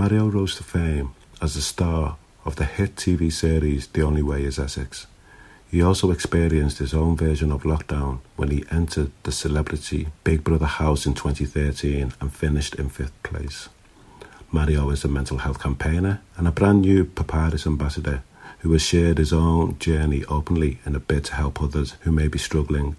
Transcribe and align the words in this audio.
Mario 0.00 0.30
rose 0.30 0.54
to 0.56 0.64
fame 0.64 1.10
as 1.42 1.52
the 1.52 1.60
star 1.60 2.16
of 2.46 2.56
the 2.56 2.64
hit 2.64 2.96
TV 2.96 3.30
series 3.30 3.86
The 3.88 4.00
Only 4.00 4.22
Way 4.22 4.44
is 4.44 4.58
Essex. 4.58 5.06
He 5.70 5.82
also 5.82 6.10
experienced 6.10 6.78
his 6.78 6.94
own 6.94 7.18
version 7.18 7.52
of 7.52 7.64
lockdown 7.64 8.20
when 8.34 8.50
he 8.50 8.64
entered 8.70 9.12
the 9.24 9.30
celebrity 9.30 10.08
Big 10.24 10.42
Brother 10.42 10.64
house 10.64 11.04
in 11.04 11.12
2013 11.12 12.14
and 12.18 12.32
finished 12.32 12.76
in 12.76 12.88
fifth 12.88 13.22
place. 13.22 13.68
Mario 14.50 14.88
is 14.88 15.04
a 15.04 15.08
mental 15.08 15.36
health 15.36 15.60
campaigner 15.60 16.22
and 16.38 16.48
a 16.48 16.50
brand 16.50 16.80
new 16.80 17.04
Papyrus 17.04 17.66
ambassador 17.66 18.22
who 18.60 18.72
has 18.72 18.80
shared 18.80 19.18
his 19.18 19.34
own 19.34 19.78
journey 19.78 20.24
openly 20.30 20.78
in 20.86 20.96
a 20.96 21.00
bid 21.00 21.26
to 21.26 21.34
help 21.34 21.60
others 21.60 21.96
who 22.04 22.10
may 22.10 22.26
be 22.26 22.38
struggling. 22.38 22.96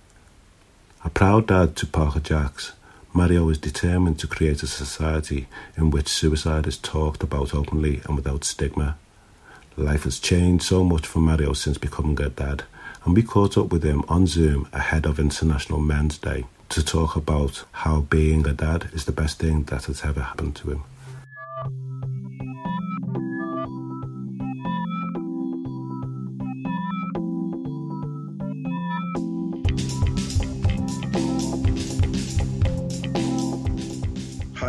A 1.03 1.09
proud 1.09 1.47
dad 1.47 1.75
to 1.77 1.87
Parker 1.87 2.19
Jacks, 2.19 2.73
Mario 3.13 3.49
is 3.49 3.57
determined 3.57 4.17
to 4.19 4.27
create 4.27 4.63
a 4.63 4.67
society 4.67 5.47
in 5.75 5.91
which 5.91 6.07
suicide 6.07 6.65
is 6.65 6.77
talked 6.77 7.23
about 7.23 7.53
openly 7.53 8.01
and 8.05 8.15
without 8.15 8.45
stigma. 8.45 8.97
Life 9.75 10.03
has 10.03 10.19
changed 10.19 10.63
so 10.63 10.83
much 10.83 11.05
for 11.05 11.19
Mario 11.19 11.51
since 11.53 11.77
becoming 11.77 12.21
a 12.21 12.29
dad, 12.29 12.63
and 13.03 13.15
we 13.15 13.23
caught 13.23 13.57
up 13.57 13.71
with 13.71 13.83
him 13.83 14.03
on 14.07 14.27
Zoom 14.27 14.67
ahead 14.71 15.05
of 15.05 15.19
International 15.19 15.79
Men's 15.79 16.17
Day 16.17 16.45
to 16.69 16.83
talk 16.85 17.17
about 17.17 17.65
how 17.71 18.01
being 18.01 18.47
a 18.47 18.53
dad 18.53 18.89
is 18.93 19.03
the 19.03 19.11
best 19.11 19.39
thing 19.39 19.63
that 19.63 19.85
has 19.85 20.05
ever 20.05 20.21
happened 20.21 20.55
to 20.57 20.71
him. 20.71 20.83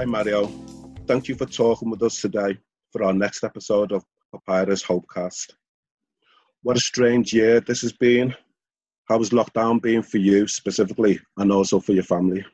Hi, 0.02 0.06
Mario. 0.06 0.48
Thank 1.06 1.28
you 1.28 1.36
for 1.36 1.46
talking 1.46 1.88
with 1.88 2.02
us 2.02 2.20
today 2.20 2.58
for 2.90 3.04
our 3.04 3.12
next 3.12 3.44
episode 3.44 3.92
of 3.92 4.04
Papyrus 4.32 4.82
Hopecast. 4.82 5.52
What 6.64 6.76
a 6.76 6.80
strange 6.80 7.32
year 7.32 7.60
this 7.60 7.82
has 7.82 7.92
been. 7.92 8.34
How 9.04 9.18
has 9.18 9.30
lockdown 9.30 9.80
been 9.80 10.02
for 10.02 10.18
you 10.18 10.48
specifically 10.48 11.20
and 11.36 11.52
also 11.52 11.78
for 11.78 11.92
your 11.92 12.02
family? 12.02 12.44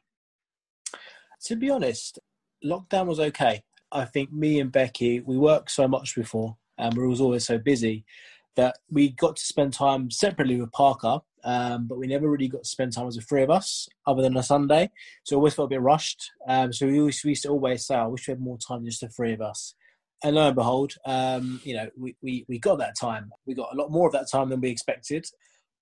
To 1.44 1.56
be 1.56 1.70
honest, 1.70 2.18
lockdown 2.62 3.06
was 3.06 3.18
okay. 3.18 3.62
I 3.90 4.04
think 4.04 4.30
me 4.30 4.60
and 4.60 4.70
Becky, 4.70 5.20
we 5.20 5.38
worked 5.38 5.70
so 5.70 5.88
much 5.88 6.14
before 6.14 6.58
and 6.76 6.94
we 6.98 7.06
was 7.06 7.22
always 7.22 7.46
so 7.46 7.56
busy 7.56 8.04
that 8.56 8.76
we 8.90 9.08
got 9.08 9.36
to 9.36 9.42
spend 9.42 9.72
time 9.72 10.10
separately 10.10 10.60
with 10.60 10.72
Parker, 10.72 11.20
um, 11.48 11.86
but 11.88 11.98
we 11.98 12.06
never 12.06 12.28
really 12.30 12.48
got 12.48 12.64
to 12.64 12.68
spend 12.68 12.92
time 12.92 13.08
as 13.08 13.16
the 13.16 13.22
three 13.22 13.42
of 13.42 13.50
us 13.50 13.88
other 14.06 14.22
than 14.22 14.36
a 14.36 14.42
Sunday. 14.42 14.90
So 15.24 15.36
always 15.36 15.54
felt 15.54 15.66
a 15.66 15.70
bit 15.70 15.80
rushed. 15.80 16.30
Um, 16.46 16.72
so 16.72 16.86
we, 16.86 16.98
always, 17.00 17.24
we 17.24 17.30
used 17.30 17.44
to 17.44 17.48
always 17.48 17.86
say, 17.86 17.94
I 17.94 18.06
wish 18.06 18.28
we 18.28 18.32
had 18.32 18.40
more 18.40 18.58
time 18.58 18.84
just 18.84 19.00
the 19.00 19.08
three 19.08 19.32
of 19.32 19.40
us 19.40 19.74
and 20.24 20.34
lo 20.34 20.46
and 20.48 20.56
behold, 20.56 20.94
um, 21.06 21.60
you 21.64 21.74
know, 21.74 21.88
we, 21.96 22.16
we, 22.22 22.44
we 22.48 22.58
got 22.58 22.78
that 22.78 22.96
time. 23.00 23.30
We 23.46 23.54
got 23.54 23.72
a 23.72 23.76
lot 23.76 23.90
more 23.90 24.06
of 24.06 24.12
that 24.14 24.30
time 24.30 24.48
than 24.48 24.60
we 24.60 24.70
expected, 24.70 25.26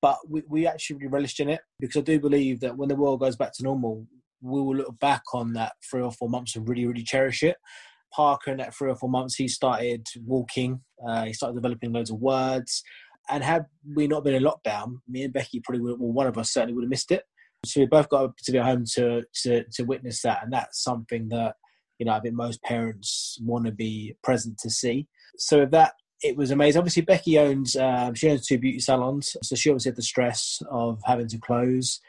but 0.03 0.19
we, 0.29 0.43
we 0.49 0.67
actually 0.67 0.97
really 0.97 1.09
relished 1.09 1.41
in 1.41 1.49
it 1.49 1.61
because 1.81 1.97
I 1.97 2.03
do 2.03 2.21
believe 2.21 2.61
that 2.61 2.77
when 2.77 2.89
the 2.89 2.97
world 2.97 3.21
goes 3.21 3.37
back 3.37 3.53
to 3.55 3.63
normal, 3.63 4.07
we 4.43 4.61
will 4.61 4.77
look 4.77 4.99
back 4.99 5.23
on 5.33 5.55
that 5.55 5.73
three 5.91 6.03
or 6.03 6.13
four 6.13 6.29
months 6.29 6.55
and 6.55 6.69
really, 6.69 6.87
really 6.87 7.03
cherish 7.03 7.43
it. 7.43 7.57
Parker, 8.13 8.51
in 8.51 8.59
that 8.59 8.75
three 8.75 8.91
or 8.91 8.97
four 8.97 9.09
months, 9.09 9.35
he 9.35 9.49
started 9.49 10.07
walking, 10.25 10.81
uh, 11.07 11.25
he 11.25 11.33
started 11.33 11.55
developing 11.55 11.93
loads 11.93 12.11
of 12.11 12.21
words. 12.21 12.83
And 13.29 13.43
had 13.43 13.67
we 13.95 14.07
not 14.07 14.25
been 14.25 14.35
in 14.35 14.45
lockdown, 14.45 14.99
me 15.09 15.25
and 15.25 15.33
Becky 15.33 15.61
probably 15.61 15.83
would, 15.83 15.99
well, 15.99 16.13
one 16.13 16.27
of 16.27 16.39
us 16.39 16.53
certainly 16.53 16.75
would 16.75 16.85
have 16.85 16.91
missed 16.91 17.11
it. 17.11 17.25
So 17.65 17.81
we 17.81 17.87
both 17.87 18.09
got 18.09 18.37
to 18.37 18.53
be 18.53 18.59
home 18.59 18.85
to, 18.95 19.23
to, 19.43 19.65
to 19.73 19.83
witness 19.83 20.23
that. 20.23 20.43
And 20.43 20.53
that's 20.53 20.83
something 20.83 21.29
that 21.31 21.57
you 21.99 22.07
know, 22.07 22.13
I 22.13 22.21
think 22.21 22.35
most 22.35 22.63
parents 22.63 23.39
want 23.43 23.67
to 23.67 23.73
be 23.73 24.17
present 24.23 24.59
to 24.59 24.71
see. 24.71 25.09
So 25.39 25.61
with 25.61 25.71
that 25.73 25.95
it 26.23 26.37
was 26.37 26.51
amazing. 26.51 26.79
Obviously, 26.79 27.03
Becky 27.03 27.39
owns 27.39 27.77
um, 27.77 28.15
she 28.15 28.31
owns 28.31 28.47
two 28.47 28.59
beauty 28.59 28.81
salons, 28.81 29.37
so 29.43 29.55
she 29.55 29.71
obviously 29.71 29.91
had 29.91 29.97
the 29.97 30.03
stress 30.03 30.63
of 30.71 30.99
having 31.05 31.29
to 31.29 31.39
close. 31.39 32.01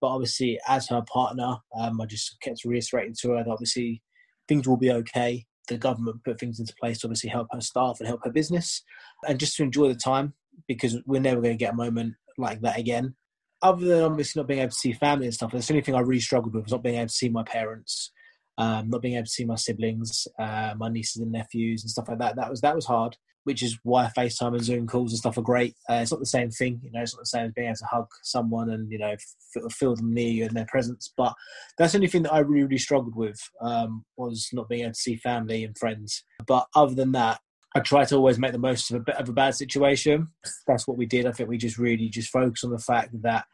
But 0.00 0.08
obviously, 0.08 0.58
as 0.66 0.88
her 0.88 1.02
partner, 1.02 1.58
um, 1.78 2.00
I 2.00 2.06
just 2.06 2.40
kept 2.40 2.64
reiterating 2.64 3.14
to 3.20 3.30
her 3.30 3.44
that 3.44 3.50
obviously 3.50 4.02
things 4.48 4.66
will 4.66 4.76
be 4.76 4.90
okay. 4.90 5.46
The 5.68 5.78
government 5.78 6.24
put 6.24 6.40
things 6.40 6.58
into 6.58 6.74
place 6.80 6.98
to 7.00 7.06
obviously 7.06 7.30
help 7.30 7.46
her 7.52 7.60
staff 7.60 7.98
and 8.00 8.08
help 8.08 8.20
her 8.24 8.32
business, 8.32 8.82
and 9.28 9.38
just 9.38 9.56
to 9.56 9.62
enjoy 9.62 9.88
the 9.88 9.94
time 9.94 10.34
because 10.68 10.98
we're 11.06 11.20
never 11.20 11.40
going 11.40 11.54
to 11.54 11.64
get 11.64 11.74
a 11.74 11.76
moment 11.76 12.14
like 12.38 12.60
that 12.62 12.78
again. 12.78 13.14
Other 13.62 13.86
than 13.86 14.02
obviously 14.02 14.40
not 14.40 14.48
being 14.48 14.60
able 14.60 14.70
to 14.70 14.76
see 14.76 14.92
family 14.92 15.26
and 15.26 15.34
stuff, 15.34 15.52
that's 15.52 15.68
the 15.68 15.74
only 15.74 15.84
thing 15.84 15.94
I 15.94 16.00
really 16.00 16.20
struggled 16.20 16.54
with 16.54 16.64
was 16.64 16.72
not 16.72 16.82
being 16.82 16.96
able 16.96 17.06
to 17.06 17.14
see 17.14 17.28
my 17.28 17.44
parents 17.44 18.10
um, 18.58 18.90
not 18.90 19.02
being 19.02 19.14
able 19.14 19.24
to 19.24 19.30
see 19.30 19.44
my 19.44 19.54
siblings, 19.54 20.26
uh, 20.38 20.74
my 20.76 20.88
nieces 20.88 21.22
and 21.22 21.32
nephews 21.32 21.82
and 21.82 21.90
stuff 21.90 22.08
like 22.08 22.18
that. 22.18 22.36
That 22.36 22.50
was 22.50 22.60
that 22.60 22.74
was 22.74 22.86
hard, 22.86 23.16
which 23.44 23.62
is 23.62 23.78
why 23.82 24.10
FaceTime 24.16 24.54
and 24.54 24.64
Zoom 24.64 24.86
calls 24.86 25.12
and 25.12 25.18
stuff 25.18 25.38
are 25.38 25.42
great. 25.42 25.74
Uh, 25.88 25.94
it's 25.94 26.10
not 26.10 26.20
the 26.20 26.26
same 26.26 26.50
thing, 26.50 26.80
you 26.82 26.90
know. 26.92 27.00
It's 27.00 27.14
not 27.14 27.22
the 27.22 27.26
same 27.26 27.46
as 27.46 27.52
being 27.52 27.68
able 27.68 27.76
to 27.76 27.86
hug 27.86 28.06
someone 28.22 28.70
and 28.70 28.90
you 28.90 28.98
know 28.98 29.12
f- 29.12 29.72
feel 29.72 29.96
them 29.96 30.12
near 30.12 30.28
you 30.28 30.44
and 30.44 30.56
their 30.56 30.66
presence. 30.66 31.12
But 31.16 31.34
that's 31.78 31.92
the 31.92 31.98
only 31.98 32.08
thing 32.08 32.22
that 32.24 32.32
I 32.32 32.40
really 32.40 32.64
really 32.64 32.78
struggled 32.78 33.16
with 33.16 33.40
um, 33.60 34.04
was 34.16 34.48
not 34.52 34.68
being 34.68 34.82
able 34.82 34.92
to 34.92 34.98
see 34.98 35.16
family 35.16 35.64
and 35.64 35.76
friends. 35.76 36.24
But 36.46 36.66
other 36.74 36.94
than 36.94 37.12
that, 37.12 37.40
I 37.74 37.80
try 37.80 38.04
to 38.04 38.16
always 38.16 38.38
make 38.38 38.52
the 38.52 38.58
most 38.58 38.90
of 38.90 38.96
a 38.96 39.00
bit 39.00 39.16
of 39.16 39.28
a 39.28 39.32
bad 39.32 39.54
situation. 39.54 40.28
That's 40.66 40.86
what 40.86 40.98
we 40.98 41.06
did. 41.06 41.26
I 41.26 41.32
think 41.32 41.48
we 41.48 41.58
just 41.58 41.78
really 41.78 42.08
just 42.08 42.30
focus 42.30 42.64
on 42.64 42.70
the 42.70 42.78
fact 42.78 43.10
that, 43.22 43.46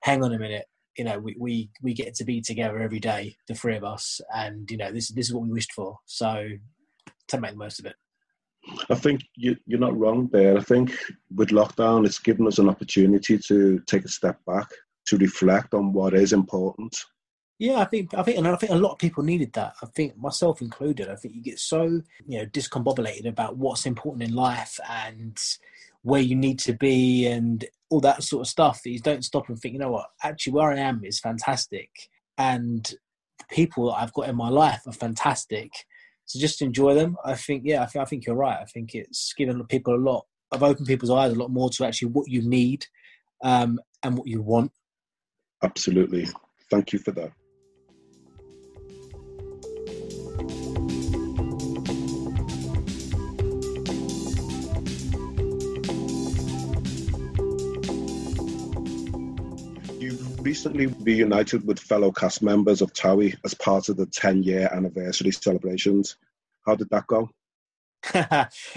hang 0.00 0.22
on 0.22 0.34
a 0.34 0.38
minute, 0.38 0.66
you 0.96 1.04
know 1.04 1.18
we, 1.18 1.36
we 1.38 1.70
we 1.82 1.92
get 1.92 2.14
to 2.14 2.24
be 2.24 2.40
together 2.40 2.78
every 2.80 3.00
day 3.00 3.36
the 3.48 3.54
three 3.54 3.76
of 3.76 3.84
us 3.84 4.20
and 4.34 4.70
you 4.70 4.76
know 4.76 4.92
this 4.92 5.08
this 5.10 5.26
is 5.26 5.34
what 5.34 5.42
we 5.42 5.50
wished 5.50 5.72
for 5.72 5.98
so 6.06 6.48
to 7.28 7.40
make 7.40 7.52
the 7.52 7.56
most 7.56 7.78
of 7.80 7.86
it 7.86 7.96
i 8.90 8.94
think 8.94 9.22
you, 9.36 9.56
you're 9.66 9.80
not 9.80 9.96
wrong 9.96 10.28
there 10.32 10.56
i 10.56 10.60
think 10.60 10.96
with 11.34 11.50
lockdown 11.50 12.06
it's 12.06 12.18
given 12.18 12.46
us 12.46 12.58
an 12.58 12.68
opportunity 12.68 13.38
to 13.38 13.80
take 13.86 14.04
a 14.04 14.08
step 14.08 14.38
back 14.46 14.68
to 15.06 15.16
reflect 15.18 15.74
on 15.74 15.92
what 15.92 16.14
is 16.14 16.32
important 16.32 16.96
yeah, 17.58 17.80
I 17.80 17.84
think 17.84 18.14
I 18.14 18.22
think 18.22 18.38
and 18.38 18.48
I 18.48 18.56
think 18.56 18.72
a 18.72 18.76
lot 18.76 18.92
of 18.92 18.98
people 18.98 19.22
needed 19.22 19.52
that. 19.54 19.74
I 19.82 19.86
think 19.86 20.16
myself 20.16 20.60
included. 20.60 21.08
I 21.08 21.16
think 21.16 21.34
you 21.34 21.42
get 21.42 21.58
so 21.58 21.84
you 22.26 22.38
know 22.38 22.46
discombobulated 22.46 23.26
about 23.26 23.56
what's 23.56 23.86
important 23.86 24.28
in 24.28 24.34
life 24.34 24.78
and 24.88 25.38
where 26.04 26.20
you 26.20 26.36
need 26.36 26.58
to 26.60 26.74
be 26.74 27.26
and 27.26 27.64
all 27.88 28.00
that 28.00 28.22
sort 28.22 28.42
of 28.42 28.46
stuff 28.46 28.82
that 28.82 28.90
you 28.90 29.00
don't 29.00 29.24
stop 29.24 29.48
and 29.48 29.58
think, 29.58 29.72
you 29.72 29.78
know 29.78 29.90
what, 29.90 30.10
actually 30.22 30.52
where 30.52 30.70
I 30.70 30.78
am 30.78 31.02
is 31.02 31.18
fantastic. 31.18 31.88
And 32.36 32.84
the 33.38 33.44
people 33.50 33.86
that 33.86 34.02
I've 34.02 34.12
got 34.12 34.28
in 34.28 34.36
my 34.36 34.50
life 34.50 34.82
are 34.86 34.92
fantastic. 34.92 35.72
So 36.26 36.38
just 36.38 36.60
enjoy 36.60 36.94
them. 36.94 37.16
I 37.24 37.34
think, 37.34 37.62
yeah, 37.64 37.82
I 37.82 37.86
think, 37.86 38.02
I 38.02 38.04
think 38.04 38.26
you're 38.26 38.36
right. 38.36 38.58
I 38.60 38.66
think 38.66 38.94
it's 38.94 39.32
given 39.32 39.64
people 39.66 39.94
a 39.94 39.96
lot, 39.96 40.26
I've 40.52 40.62
opened 40.62 40.86
people's 40.86 41.10
eyes 41.10 41.32
a 41.32 41.36
lot 41.36 41.50
more 41.50 41.70
to 41.70 41.86
actually 41.86 42.08
what 42.08 42.28
you 42.28 42.42
need 42.42 42.86
um, 43.42 43.80
and 44.02 44.18
what 44.18 44.28
you 44.28 44.42
want. 44.42 44.72
Absolutely. 45.62 46.26
Thank 46.70 46.92
you 46.92 46.98
for 46.98 47.12
that. 47.12 47.32
Recently 60.54 60.86
reunited 60.86 61.66
with 61.66 61.80
fellow 61.80 62.12
cast 62.12 62.40
members 62.40 62.80
of 62.80 62.92
Towie 62.92 63.36
as 63.44 63.54
part 63.54 63.88
of 63.88 63.96
the 63.96 64.06
10 64.06 64.44
year 64.44 64.68
anniversary 64.72 65.32
celebrations. 65.32 66.16
How 66.64 66.76
did 66.76 66.88
that 66.90 67.08
go? 67.08 67.28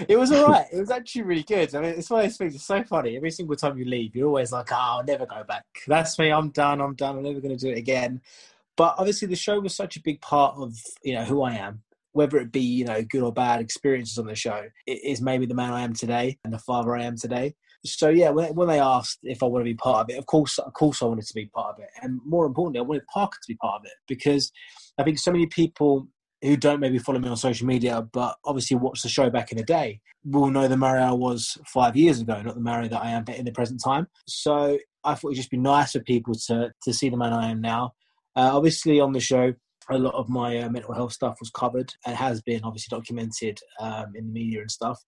it 0.08 0.18
was 0.18 0.32
all 0.32 0.48
right. 0.48 0.66
it 0.72 0.80
was 0.80 0.90
actually 0.90 1.22
really 1.22 1.44
good. 1.44 1.72
I 1.76 1.80
mean, 1.80 1.90
it's 1.90 2.10
one 2.10 2.24
of 2.24 2.26
those 2.26 2.36
things. 2.36 2.56
It's 2.56 2.64
so 2.64 2.82
funny. 2.82 3.16
Every 3.16 3.30
single 3.30 3.54
time 3.54 3.78
you 3.78 3.84
leave, 3.84 4.16
you're 4.16 4.26
always 4.26 4.50
like, 4.50 4.72
"Oh, 4.72 4.76
I'll 4.76 5.04
never 5.04 5.24
go 5.24 5.44
back. 5.44 5.66
That's 5.86 6.18
me. 6.18 6.32
I'm 6.32 6.48
done. 6.48 6.80
I'm 6.80 6.96
done. 6.96 7.18
I'm 7.18 7.22
never 7.22 7.40
going 7.40 7.56
to 7.56 7.64
do 7.64 7.70
it 7.70 7.78
again." 7.78 8.22
But 8.76 8.96
obviously, 8.98 9.28
the 9.28 9.36
show 9.36 9.60
was 9.60 9.76
such 9.76 9.96
a 9.96 10.02
big 10.02 10.20
part 10.20 10.56
of 10.56 10.74
you 11.04 11.14
know 11.14 11.24
who 11.24 11.42
I 11.42 11.52
am. 11.52 11.82
Whether 12.12 12.38
it 12.38 12.50
be 12.50 12.60
you 12.60 12.86
know 12.86 13.02
good 13.02 13.22
or 13.22 13.32
bad 13.32 13.60
experiences 13.60 14.18
on 14.18 14.26
the 14.26 14.34
show, 14.34 14.64
it 14.86 15.04
is 15.04 15.20
maybe 15.20 15.46
the 15.46 15.54
man 15.54 15.74
I 15.74 15.82
am 15.82 15.92
today 15.92 16.38
and 16.42 16.52
the 16.52 16.58
father 16.58 16.96
I 16.96 17.04
am 17.04 17.16
today 17.16 17.54
so 17.84 18.08
yeah, 18.08 18.30
when, 18.30 18.54
when 18.54 18.68
they 18.68 18.80
asked 18.80 19.18
if 19.22 19.42
I 19.42 19.46
want 19.46 19.62
to 19.62 19.70
be 19.70 19.74
part 19.74 20.00
of 20.00 20.10
it, 20.14 20.18
of 20.18 20.26
course, 20.26 20.58
of 20.58 20.72
course, 20.72 21.02
I 21.02 21.06
wanted 21.06 21.26
to 21.26 21.34
be 21.34 21.46
part 21.46 21.76
of 21.76 21.82
it, 21.82 21.90
and 22.02 22.20
more 22.24 22.46
importantly, 22.46 22.80
I 22.80 22.82
wanted 22.82 23.06
Parker 23.12 23.38
to 23.42 23.52
be 23.52 23.56
part 23.56 23.80
of 23.80 23.86
it 23.86 23.92
because 24.06 24.50
I 24.98 25.04
think 25.04 25.18
so 25.18 25.32
many 25.32 25.46
people 25.46 26.08
who 26.42 26.56
don't 26.56 26.80
maybe 26.80 26.98
follow 26.98 27.18
me 27.18 27.28
on 27.28 27.36
social 27.36 27.66
media, 27.66 28.06
but 28.12 28.36
obviously 28.44 28.76
watch 28.76 29.02
the 29.02 29.08
show 29.08 29.28
back 29.28 29.50
in 29.50 29.58
the 29.58 29.64
day, 29.64 30.00
will 30.24 30.50
know 30.50 30.68
the 30.68 30.76
Mario 30.76 31.02
I 31.02 31.12
was 31.12 31.58
five 31.66 31.96
years 31.96 32.20
ago, 32.20 32.40
not 32.42 32.54
the 32.54 32.60
Mario 32.60 32.88
that 32.88 33.02
I 33.02 33.10
am 33.10 33.24
in 33.28 33.44
the 33.44 33.52
present 33.52 33.82
time. 33.82 34.06
So 34.26 34.78
I 35.04 35.14
thought 35.14 35.28
it'd 35.28 35.36
just 35.36 35.50
be 35.50 35.56
nice 35.56 35.92
for 35.92 36.00
people 36.00 36.34
to 36.46 36.70
to 36.82 36.92
see 36.92 37.08
the 37.08 37.16
man 37.16 37.32
I 37.32 37.50
am 37.50 37.60
now. 37.60 37.94
Uh, 38.36 38.50
obviously, 38.54 39.00
on 39.00 39.12
the 39.12 39.20
show, 39.20 39.52
a 39.90 39.98
lot 39.98 40.14
of 40.14 40.28
my 40.28 40.58
uh, 40.58 40.68
mental 40.68 40.94
health 40.94 41.12
stuff 41.12 41.36
was 41.40 41.50
covered 41.50 41.92
and 42.06 42.16
has 42.16 42.42
been 42.42 42.62
obviously 42.64 42.96
documented 42.96 43.58
um, 43.80 44.06
in 44.14 44.26
the 44.26 44.32
media 44.32 44.60
and 44.60 44.70
stuff. 44.70 44.98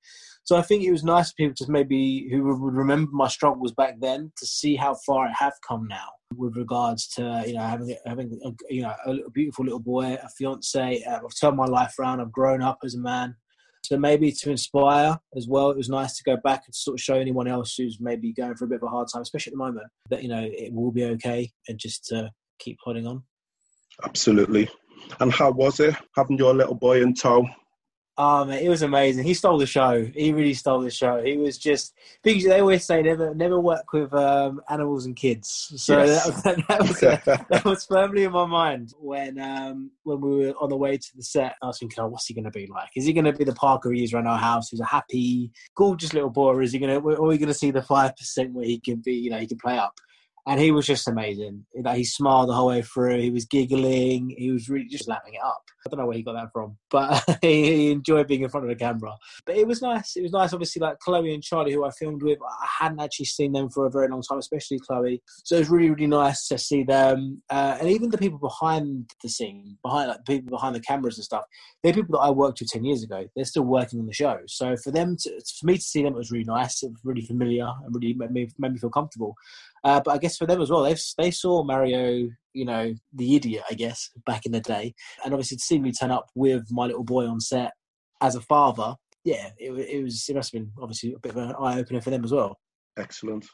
So 0.45 0.57
I 0.57 0.63
think 0.63 0.83
it 0.83 0.91
was 0.91 1.05
nice 1.05 1.31
for 1.31 1.37
people 1.37 1.55
to 1.57 1.71
maybe 1.71 2.29
who 2.31 2.45
would 2.45 2.75
remember 2.75 3.11
my 3.13 3.29
struggles 3.29 3.73
back 3.73 4.01
then 4.01 4.33
to 4.39 4.47
see 4.47 4.77
how 4.77 4.97
far 5.07 5.27
I 5.27 5.33
have 5.39 5.53
come 5.67 5.87
now 5.87 6.09
with 6.37 6.57
regards 6.57 7.09
to 7.09 7.43
you 7.47 7.55
know 7.55 7.63
having 7.63 7.97
having 8.07 8.39
a, 8.45 8.51
you 8.69 8.83
know 8.83 8.95
a 9.07 9.31
beautiful 9.31 9.65
little 9.65 9.81
boy, 9.81 10.19
a 10.23 10.29
fiance. 10.39 11.03
Uh, 11.05 11.17
I've 11.17 11.41
turned 11.41 11.57
my 11.57 11.67
life 11.67 11.95
around. 11.99 12.21
I've 12.21 12.33
grown 12.33 12.63
up 12.63 12.79
as 12.85 12.95
a 12.95 13.01
man. 13.01 13.37
So 13.83 13.99
maybe 13.99 14.31
to 14.31 14.51
inspire 14.51 15.19
as 15.35 15.49
well, 15.49 15.71
it 15.71 15.77
was 15.77 15.89
nice 15.89 16.15
to 16.19 16.23
go 16.23 16.37
back 16.37 16.65
and 16.67 16.75
sort 16.75 16.99
of 16.99 17.03
show 17.03 17.15
anyone 17.15 17.49
else 17.49 17.75
who's 17.77 17.97
maybe 17.99 18.33
going 18.33 18.55
for 18.55 18.67
a 18.67 18.69
bit 18.69 18.77
of 18.77 18.83
a 18.83 18.89
hard 18.89 19.09
time, 19.11 19.23
especially 19.23 19.53
at 19.53 19.55
the 19.55 19.65
moment, 19.65 19.87
that 20.11 20.23
you 20.23 20.29
know 20.29 20.43
it 20.43 20.73
will 20.73 20.93
be 20.93 21.05
okay, 21.05 21.51
and 21.69 21.79
just 21.79 22.05
to 22.07 22.31
keep 22.59 22.79
holding 22.83 23.07
on. 23.07 23.23
Absolutely. 24.05 24.69
And 25.21 25.33
how 25.33 25.51
was 25.51 25.81
it 25.81 25.95
having 26.17 26.39
your 26.39 26.55
little 26.55 26.75
boy 26.75 27.03
in 27.03 27.15
tow? 27.15 27.47
Oh 28.23 28.45
man, 28.45 28.63
it 28.63 28.69
was 28.69 28.83
amazing. 28.83 29.25
He 29.25 29.33
stole 29.33 29.57
the 29.57 29.65
show. 29.65 30.05
He 30.15 30.31
really 30.35 30.53
stole 30.53 30.83
the 30.83 30.91
show. 30.91 31.23
He 31.25 31.39
was 31.39 31.57
just 31.57 31.95
because 32.23 32.45
they 32.45 32.61
always 32.61 32.85
say 32.85 33.01
never 33.01 33.35
never 33.35 33.59
work 33.59 33.95
with 33.95 34.13
um, 34.13 34.61
animals 34.69 35.07
and 35.07 35.17
kids. 35.17 35.73
So 35.77 36.05
yes. 36.05 36.43
that, 36.43 36.63
that, 36.69 36.81
was, 36.81 37.01
that 37.49 37.65
was 37.65 37.87
firmly 37.87 38.25
in 38.25 38.33
my 38.33 38.45
mind 38.45 38.93
when 38.99 39.41
um, 39.41 39.91
when 40.03 40.21
we 40.21 40.37
were 40.37 40.55
on 40.61 40.69
the 40.69 40.77
way 40.77 40.99
to 40.99 41.17
the 41.17 41.23
set. 41.23 41.55
I 41.63 41.69
was 41.69 41.79
thinking, 41.79 41.99
oh, 41.99 42.09
what's 42.09 42.27
he 42.27 42.35
going 42.35 42.45
to 42.45 42.51
be 42.51 42.67
like? 42.67 42.91
Is 42.95 43.07
he 43.07 43.15
going 43.15 43.25
to 43.25 43.33
be 43.33 43.45
the 43.45 43.55
Parker 43.55 43.91
he 43.91 44.05
is 44.05 44.13
around 44.13 44.27
our 44.27 44.37
house? 44.37 44.69
Who's 44.69 44.81
a 44.81 44.85
happy, 44.85 45.51
gorgeous 45.75 46.13
little 46.13 46.29
boy, 46.29 46.49
or 46.49 46.63
is 46.63 46.73
he 46.73 46.79
going 46.79 47.01
to? 47.01 47.09
Are 47.09 47.27
we 47.27 47.39
going 47.39 47.49
to 47.49 47.55
see 47.55 47.71
the 47.71 47.83
five 47.83 48.15
percent 48.17 48.53
where 48.53 48.67
he 48.67 48.81
can 48.81 48.97
be? 48.97 49.15
You 49.15 49.31
know, 49.31 49.39
he 49.39 49.47
can 49.47 49.57
play 49.57 49.79
up 49.79 49.95
and 50.47 50.61
he 50.61 50.71
was 50.71 50.87
just 50.87 51.09
amazing. 51.09 51.65
Like 51.83 51.97
he 51.97 52.05
smiled 52.05 52.49
the 52.49 52.55
whole 52.55 52.69
way 52.69 52.83
through. 52.83 53.21
He 53.21 53.31
was 53.31 53.45
giggling. 53.45 54.35
He 54.37 54.51
was 54.51 54.69
really 54.69 54.87
just 54.87 55.09
lapping 55.09 55.35
it 55.35 55.43
up. 55.45 55.63
I 55.87 55.89
don't 55.89 55.99
know 55.99 56.07
where 56.07 56.17
he 56.17 56.23
got 56.23 56.35
that 56.35 56.53
from, 56.53 56.77
but 56.91 57.25
he 57.43 57.91
enjoyed 57.91 58.29
being 58.29 58.43
in 58.43 58.51
front 58.51 58.65
of 58.65 58.69
the 58.69 58.77
camera. 58.77 59.17
But 59.47 59.57
it 59.57 59.67
was 59.67 59.81
nice. 59.81 60.15
It 60.17 60.23
was 60.23 60.33
nice. 60.33 60.53
Obviously, 60.53 60.81
like 60.81 60.99
Chloe 60.99 61.33
and 61.33 61.43
Charlie, 61.43 61.73
who 61.73 61.85
I 61.85 61.91
filmed 61.91 62.23
with, 62.23 62.39
I 62.43 62.67
hadn't 62.85 63.01
actually 63.01 63.27
seen 63.27 63.53
them 63.53 63.71
for 63.71 63.87
a 63.87 63.91
very 63.91 64.09
long 64.09 64.23
time, 64.23 64.39
especially 64.39 64.79
Chloe. 64.79 65.23
So 65.45 65.57
it 65.57 65.61
was 65.61 65.71
really, 65.71 65.91
really 65.91 66.07
nice 66.07 66.49
to 66.49 66.59
see 66.59 66.83
them, 66.83 67.43
uh, 67.51 67.79
and 67.81 67.89
even 67.89 68.11
the 68.11 68.19
people 68.19 68.39
behind 68.39 69.11
the 69.23 69.29
scene, 69.29 69.79
behind 69.83 70.09
like 70.09 70.25
people 70.27 70.51
behind 70.51 70.75
the 70.75 70.81
cameras 70.81 71.17
and 71.17 71.25
stuff. 71.25 71.45
They're 71.83 71.95
people 71.95 72.19
that 72.19 72.25
I 72.25 72.31
worked 72.31 72.61
with 72.61 72.71
ten 72.71 72.85
years 72.85 73.03
ago. 73.03 73.27
They're 73.35 73.45
still 73.45 73.65
working 73.65 74.01
on 74.01 74.07
the 74.07 74.13
show. 74.13 74.39
So 74.49 74.77
for 74.77 74.91
them, 74.91 75.17
to, 75.21 75.31
for 75.59 75.67
me 75.67 75.77
to 75.77 75.83
see 75.83 76.03
them, 76.03 76.15
it 76.15 76.19
was 76.19 76.31
really 76.31 76.45
nice. 76.45 76.83
It 76.83 76.91
was 76.91 77.01
really 77.05 77.23
familiar 77.23 77.67
and 77.85 77.95
really 77.95 78.15
made 78.15 78.31
me, 78.31 78.49
made 78.59 78.73
me 78.73 78.79
feel 78.79 78.91
comfortable. 78.91 79.35
Uh, 79.83 80.01
but 80.05 80.13
I 80.13 80.19
guess 80.19 80.37
for 80.37 80.47
them 80.47 80.61
as 80.61 80.71
well, 80.71 80.83
they 80.83 80.97
they 81.17 81.31
saw 81.31 81.63
Mario, 81.63 82.29
you 82.53 82.65
know, 82.65 82.95
the 83.13 83.37
idiot, 83.37 83.65
I 83.71 83.75
guess, 83.75 84.11
back 84.27 84.47
in 84.47 84.53
the 84.53 84.61
day, 84.61 84.95
and 85.25 85.33
obviously 85.33 85.57
to 85.57 85.63
see 85.63 85.79
me 85.79 85.93
turn 85.93 86.11
up 86.11 86.27
with 86.35 86.67
my 86.71 86.87
little 86.87 87.05
boy 87.05 87.27
on 87.27 87.41
set 87.41 87.73
as 88.21 88.35
a 88.35 88.41
father, 88.41 88.95
yeah, 89.25 89.51
it, 89.59 89.73
it 89.73 90.03
was 90.03 90.29
it 90.29 90.37
must 90.37 90.53
have 90.53 90.61
been 90.61 90.73
obviously 90.81 91.13
a 91.15 91.19
bit 91.19 91.33
of 91.33 91.39
an 91.39 91.55
eye 91.59 91.79
opener 91.79 92.01
for 92.01 92.11
them 92.11 92.25
as 92.25 92.33
well. 92.33 92.59
Excellent. 92.99 93.47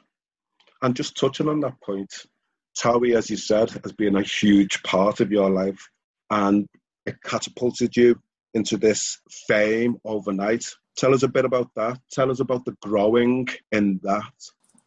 And 0.82 0.94
just 0.94 1.16
touching 1.16 1.48
on 1.48 1.60
that 1.60 1.80
point, 1.80 2.12
Towie, 2.78 3.16
as 3.16 3.30
you 3.30 3.36
said, 3.36 3.70
has 3.70 3.92
been 3.92 4.16
a 4.16 4.22
huge 4.22 4.82
part 4.82 5.20
of 5.20 5.32
your 5.32 5.50
life, 5.50 5.80
and 6.30 6.66
it 7.06 7.16
catapulted 7.22 7.96
you 7.96 8.20
into 8.54 8.76
this 8.76 9.20
fame 9.46 9.96
overnight. 10.04 10.64
Tell 10.96 11.14
us 11.14 11.22
a 11.22 11.28
bit 11.28 11.44
about 11.44 11.70
that. 11.76 11.98
Tell 12.10 12.30
us 12.30 12.40
about 12.40 12.64
the 12.64 12.76
growing 12.82 13.48
in 13.72 14.00
that. 14.02 14.32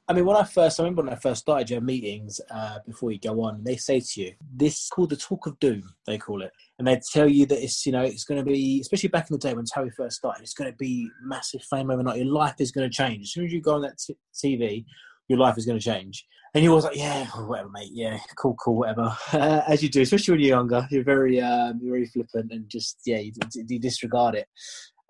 I 0.09 0.13
mean, 0.13 0.25
when 0.25 0.35
I 0.35 0.43
first, 0.43 0.79
I 0.79 0.83
remember 0.83 1.03
when 1.03 1.13
I 1.13 1.17
first 1.17 1.41
started 1.41 1.69
your 1.69 1.81
meetings 1.81 2.41
uh, 2.49 2.79
before 2.83 3.11
you 3.11 3.19
go 3.19 3.43
on, 3.43 3.63
they 3.63 3.75
say 3.75 3.99
to 3.99 4.21
you, 4.21 4.33
this 4.51 4.79
is 4.79 4.89
called 4.89 5.11
the 5.11 5.15
talk 5.15 5.45
of 5.45 5.59
doom, 5.59 5.83
they 6.07 6.17
call 6.17 6.41
it. 6.41 6.51
And 6.79 6.87
they 6.87 6.99
tell 7.13 7.27
you 7.27 7.45
that 7.45 7.63
it's, 7.63 7.85
you 7.85 7.91
know, 7.91 8.01
it's 8.01 8.23
going 8.23 8.43
to 8.43 8.51
be, 8.51 8.79
especially 8.81 9.09
back 9.09 9.29
in 9.29 9.35
the 9.35 9.39
day 9.39 9.53
when 9.53 9.65
Towie 9.65 9.93
first 9.93 10.17
started, 10.17 10.41
it's 10.41 10.55
going 10.55 10.71
to 10.71 10.77
be 10.77 11.07
massive 11.23 11.61
fame 11.69 11.91
overnight. 11.91 12.17
Your 12.17 12.33
life 12.33 12.55
is 12.57 12.71
going 12.71 12.89
to 12.89 12.95
change. 12.95 13.21
As 13.21 13.31
soon 13.33 13.45
as 13.45 13.53
you 13.53 13.61
go 13.61 13.75
on 13.75 13.83
that 13.83 13.99
t- 13.99 14.17
TV, 14.43 14.83
your 15.27 15.37
life 15.37 15.59
is 15.59 15.67
going 15.67 15.77
to 15.77 15.85
change. 15.85 16.25
And 16.55 16.63
you're 16.63 16.71
always 16.71 16.85
like, 16.85 16.97
yeah, 16.97 17.25
whatever, 17.25 17.69
mate. 17.69 17.91
Yeah, 17.93 18.17
cool, 18.35 18.55
cool, 18.55 18.77
whatever. 18.77 19.15
Uh, 19.31 19.61
as 19.67 19.83
you 19.83 19.89
do, 19.89 20.01
especially 20.01 20.31
when 20.31 20.41
you're 20.41 20.57
younger, 20.57 20.87
you're 20.89 21.03
very, 21.03 21.39
um, 21.39 21.79
very 21.83 22.07
flippant 22.07 22.51
and 22.51 22.67
just, 22.67 22.97
yeah, 23.05 23.19
you, 23.19 23.31
you 23.67 23.77
disregard 23.77 24.33
it 24.33 24.47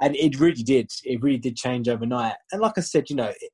and 0.01 0.15
it 0.15 0.39
really 0.39 0.63
did. 0.63 0.91
It 1.03 1.21
really 1.21 1.37
did 1.37 1.55
change 1.55 1.87
overnight. 1.87 2.35
And 2.51 2.61
like 2.61 2.77
I 2.77 2.81
said, 2.81 3.09
you 3.09 3.15
know, 3.15 3.27
it 3.27 3.51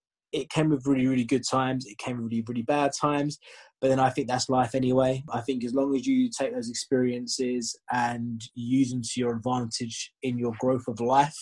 came 0.50 0.70
with 0.70 0.86
really, 0.86 1.08
really 1.08 1.24
good 1.24 1.44
times. 1.48 1.86
It 1.86 1.98
came 1.98 2.18
with 2.18 2.32
really, 2.32 2.44
really 2.48 2.62
bad 2.62 2.92
times. 3.00 3.40
But 3.82 3.90
then 3.90 4.00
I 4.00 4.10
think 4.10 4.28
that's 4.28 4.50
life 4.50 4.74
anyway. 4.74 5.24
I 5.32 5.42
think 5.42 5.64
as 5.64 5.74
long 5.74 5.96
as 5.96 6.08
you 6.08 6.30
take 6.30 6.54
those 6.54 6.70
experiences 6.70 7.78
and 7.92 8.42
use 8.54 8.92
them 8.92 9.02
to 9.02 9.20
your 9.20 9.36
advantage 9.36 10.12
in 10.24 10.38
your 10.38 10.54
growth 10.60 10.88
of 10.88 11.00
life, 11.00 11.38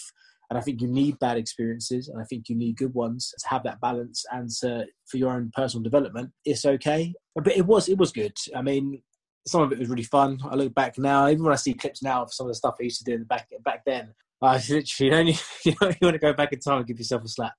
and 0.50 0.58
I 0.60 0.62
think 0.62 0.82
you 0.82 0.88
need 0.88 1.18
bad 1.20 1.38
experiences, 1.38 2.10
and 2.10 2.22
I 2.22 2.26
think 2.26 2.50
you 2.50 2.56
need 2.56 2.78
good 2.78 2.94
ones 2.94 3.34
to 3.40 3.48
have 3.48 3.64
that 3.64 3.80
balance 3.82 4.26
and 4.32 4.50
to, 4.60 4.86
for 5.08 5.18
your 5.18 5.32
own 5.32 5.52
personal 5.56 5.84
development. 5.84 6.32
It's 6.46 6.66
okay, 6.66 7.14
but 7.34 7.48
it 7.48 7.66
was 7.66 7.88
it 7.88 7.98
was 7.98 8.12
good. 8.12 8.36
I 8.56 8.62
mean, 8.62 9.02
some 9.48 9.62
of 9.62 9.72
it 9.72 9.80
was 9.80 9.90
really 9.90 10.04
fun. 10.04 10.40
I 10.44 10.56
look 10.56 10.76
back 10.76 10.98
now, 10.98 11.28
even 11.28 11.44
when 11.44 11.54
I 11.54 11.58
see 11.58 11.74
clips 11.74 12.04
now 12.04 12.24
of 12.24 12.34
some 12.34 12.48
of 12.48 12.52
the 12.52 12.56
stuff 12.56 12.76
I 12.80 12.84
used 12.84 13.00
to 13.00 13.04
do 13.04 13.14
in 13.14 13.20
the 13.22 13.26
back 13.26 13.48
back 13.64 13.84
then, 13.86 14.14
I 14.42 14.62
literally 14.70 15.14
only 15.14 15.38
you, 15.66 15.74
know, 15.82 15.88
you 15.88 15.98
want 16.02 16.16
to 16.16 16.20
go 16.20 16.34
back 16.34 16.54
in 16.54 16.60
time 16.60 16.80
and 16.80 16.88
give 16.88 17.00
yourself 17.00 17.24
a 17.24 17.28
slap 17.28 17.54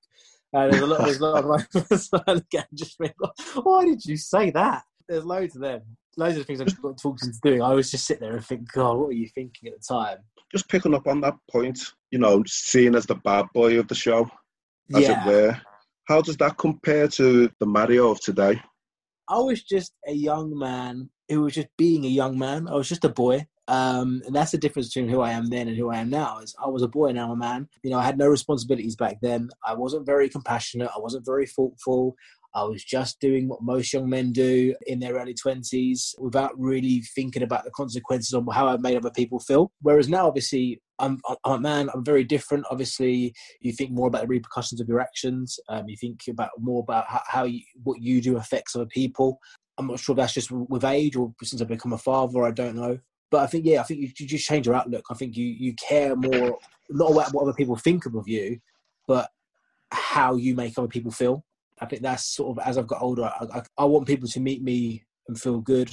uh, 0.53 0.67
there's 0.67 0.81
a 0.81 0.85
lot. 0.85 1.03
There's 1.03 1.19
a 1.19 1.25
lot 1.25 1.43
of 1.43 1.45
moments 1.73 2.09
I 2.57 2.65
just 2.73 2.97
think, 2.97 3.13
why 3.55 3.85
did 3.85 4.05
you 4.05 4.17
say 4.17 4.51
that? 4.51 4.83
There's 5.07 5.25
loads 5.25 5.55
of 5.55 5.61
them. 5.61 5.81
Loads 6.17 6.37
of 6.37 6.45
things 6.45 6.61
I've 6.61 6.81
got 6.81 6.97
talked 6.97 7.23
into 7.23 7.37
doing. 7.43 7.61
I 7.61 7.65
always 7.65 7.91
just 7.91 8.05
sit 8.05 8.19
there 8.19 8.33
and 8.33 8.45
think, 8.45 8.71
God, 8.71 8.97
what 8.97 9.07
were 9.07 9.13
you 9.13 9.27
thinking 9.27 9.69
at 9.69 9.79
the 9.79 9.85
time? 9.87 10.19
Just 10.51 10.69
picking 10.69 10.93
up 10.93 11.07
on 11.07 11.19
that 11.21 11.35
point, 11.51 11.79
you 12.11 12.19
know, 12.19 12.41
seen 12.47 12.95
as 12.95 13.05
the 13.05 13.15
bad 13.15 13.47
boy 13.53 13.77
of 13.77 13.87
the 13.89 13.95
show, 13.95 14.29
as 14.93 15.01
yeah. 15.01 15.27
it 15.27 15.27
were. 15.27 15.61
How 16.07 16.21
does 16.21 16.37
that 16.37 16.57
compare 16.57 17.07
to 17.09 17.51
the 17.59 17.65
Mario 17.65 18.11
of 18.11 18.21
today? 18.21 18.61
I 19.27 19.39
was 19.39 19.63
just 19.63 19.93
a 20.07 20.13
young 20.13 20.57
man 20.57 21.09
who 21.27 21.41
was 21.41 21.55
just 21.55 21.67
being 21.77 22.05
a 22.05 22.09
young 22.09 22.37
man. 22.37 22.67
I 22.67 22.75
was 22.75 22.87
just 22.87 23.05
a 23.05 23.09
boy. 23.09 23.47
Um, 23.67 24.21
and 24.25 24.35
that's 24.35 24.51
the 24.51 24.57
difference 24.57 24.93
between 24.93 25.09
who 25.09 25.21
I 25.21 25.31
am 25.31 25.47
then 25.47 25.67
and 25.67 25.77
who 25.77 25.89
I 25.89 25.97
am 25.97 26.09
now. 26.09 26.39
Is 26.39 26.55
I 26.63 26.67
was 26.67 26.83
a 26.83 26.87
boy, 26.87 27.11
now 27.11 27.25
I'm 27.25 27.31
a 27.31 27.35
man. 27.35 27.67
You 27.83 27.91
know, 27.91 27.97
I 27.97 28.03
had 28.03 28.17
no 28.17 28.27
responsibilities 28.27 28.95
back 28.95 29.17
then. 29.21 29.49
I 29.65 29.73
wasn't 29.73 30.05
very 30.05 30.29
compassionate. 30.29 30.89
I 30.95 30.99
wasn't 30.99 31.25
very 31.25 31.47
thoughtful. 31.47 32.15
I 32.55 32.63
was 32.63 32.83
just 32.83 33.19
doing 33.19 33.49
what 33.49 33.61
most 33.61 33.91
young 33.91 34.09
men 34.09 34.31
do 34.31 34.73
in 34.87 34.99
their 34.99 35.15
early 35.15 35.33
20s 35.33 36.17
without 36.19 36.57
really 36.57 37.03
thinking 37.13 37.43
about 37.43 37.65
the 37.65 37.71
consequences 37.71 38.33
on 38.33 38.47
how 38.47 38.67
I 38.67 38.77
made 38.77 38.95
other 38.95 39.11
people 39.11 39.39
feel. 39.39 39.71
Whereas 39.81 40.07
now, 40.07 40.27
obviously, 40.27 40.81
I'm, 40.97 41.19
I'm 41.43 41.51
a 41.51 41.59
man, 41.59 41.89
I'm 41.93 42.05
very 42.05 42.23
different. 42.23 42.65
Obviously, 42.71 43.33
you 43.59 43.73
think 43.73 43.91
more 43.91 44.07
about 44.07 44.21
the 44.21 44.27
repercussions 44.27 44.79
of 44.79 44.87
your 44.87 45.01
actions. 45.01 45.59
Um, 45.67 45.89
you 45.89 45.97
think 45.97 46.21
about 46.29 46.51
more 46.57 46.81
about 46.81 47.07
how, 47.07 47.21
how 47.27 47.43
you, 47.43 47.59
what 47.83 48.01
you 48.01 48.21
do 48.21 48.37
affects 48.37 48.73
other 48.73 48.85
people. 48.85 49.37
I'm 49.77 49.87
not 49.87 49.99
sure 49.99 50.13
if 50.13 50.17
that's 50.17 50.33
just 50.33 50.49
with 50.49 50.85
age 50.85 51.17
or 51.17 51.33
since 51.43 51.61
I've 51.61 51.67
become 51.67 51.91
a 51.91 51.97
father, 51.97 52.43
I 52.43 52.51
don't 52.51 52.77
know. 52.77 52.97
But 53.31 53.43
I 53.43 53.47
think 53.47 53.65
yeah, 53.65 53.81
I 53.81 53.83
think 53.83 54.01
you, 54.01 54.09
you 54.17 54.27
just 54.27 54.45
change 54.45 54.65
your 54.65 54.75
outlook. 54.75 55.05
I 55.09 55.15
think 55.15 55.35
you 55.35 55.45
you 55.45 55.73
care 55.73 56.15
more 56.15 56.57
not 56.89 57.11
about 57.11 57.33
what 57.33 57.43
other 57.43 57.53
people 57.53 57.75
think 57.75 58.05
of 58.05 58.27
you, 58.27 58.59
but 59.07 59.29
how 59.91 60.35
you 60.35 60.55
make 60.55 60.77
other 60.77 60.87
people 60.87 61.11
feel. 61.11 61.43
I 61.79 61.85
think 61.85 62.01
that's 62.01 62.25
sort 62.25 62.57
of 62.57 62.67
as 62.67 62.77
I've 62.77 62.87
got 62.87 63.01
older, 63.01 63.23
I, 63.23 63.45
I, 63.53 63.61
I 63.77 63.85
want 63.85 64.07
people 64.07 64.29
to 64.29 64.39
meet 64.39 64.61
me 64.61 65.03
and 65.27 65.39
feel 65.39 65.59
good. 65.59 65.91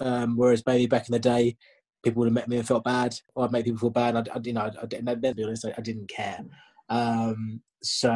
Um, 0.00 0.36
whereas 0.36 0.64
maybe 0.66 0.86
back 0.86 1.08
in 1.08 1.12
the 1.12 1.18
day, 1.18 1.56
people 2.02 2.20
would 2.20 2.26
have 2.26 2.34
met 2.34 2.48
me 2.48 2.56
and 2.56 2.66
felt 2.66 2.84
bad, 2.84 3.14
or 3.34 3.44
I'd 3.44 3.52
make 3.52 3.64
people 3.64 3.78
feel 3.78 3.90
bad. 3.90 4.16
I, 4.16 4.34
I 4.34 4.40
you 4.42 4.52
know, 4.52 4.70
I, 4.80 4.86
didn't. 4.86 5.20
Be 5.20 5.44
honest, 5.44 5.64
I, 5.64 5.80
didn't 5.80 6.08
care. 6.08 6.40
Um, 6.88 7.62
so 7.82 8.10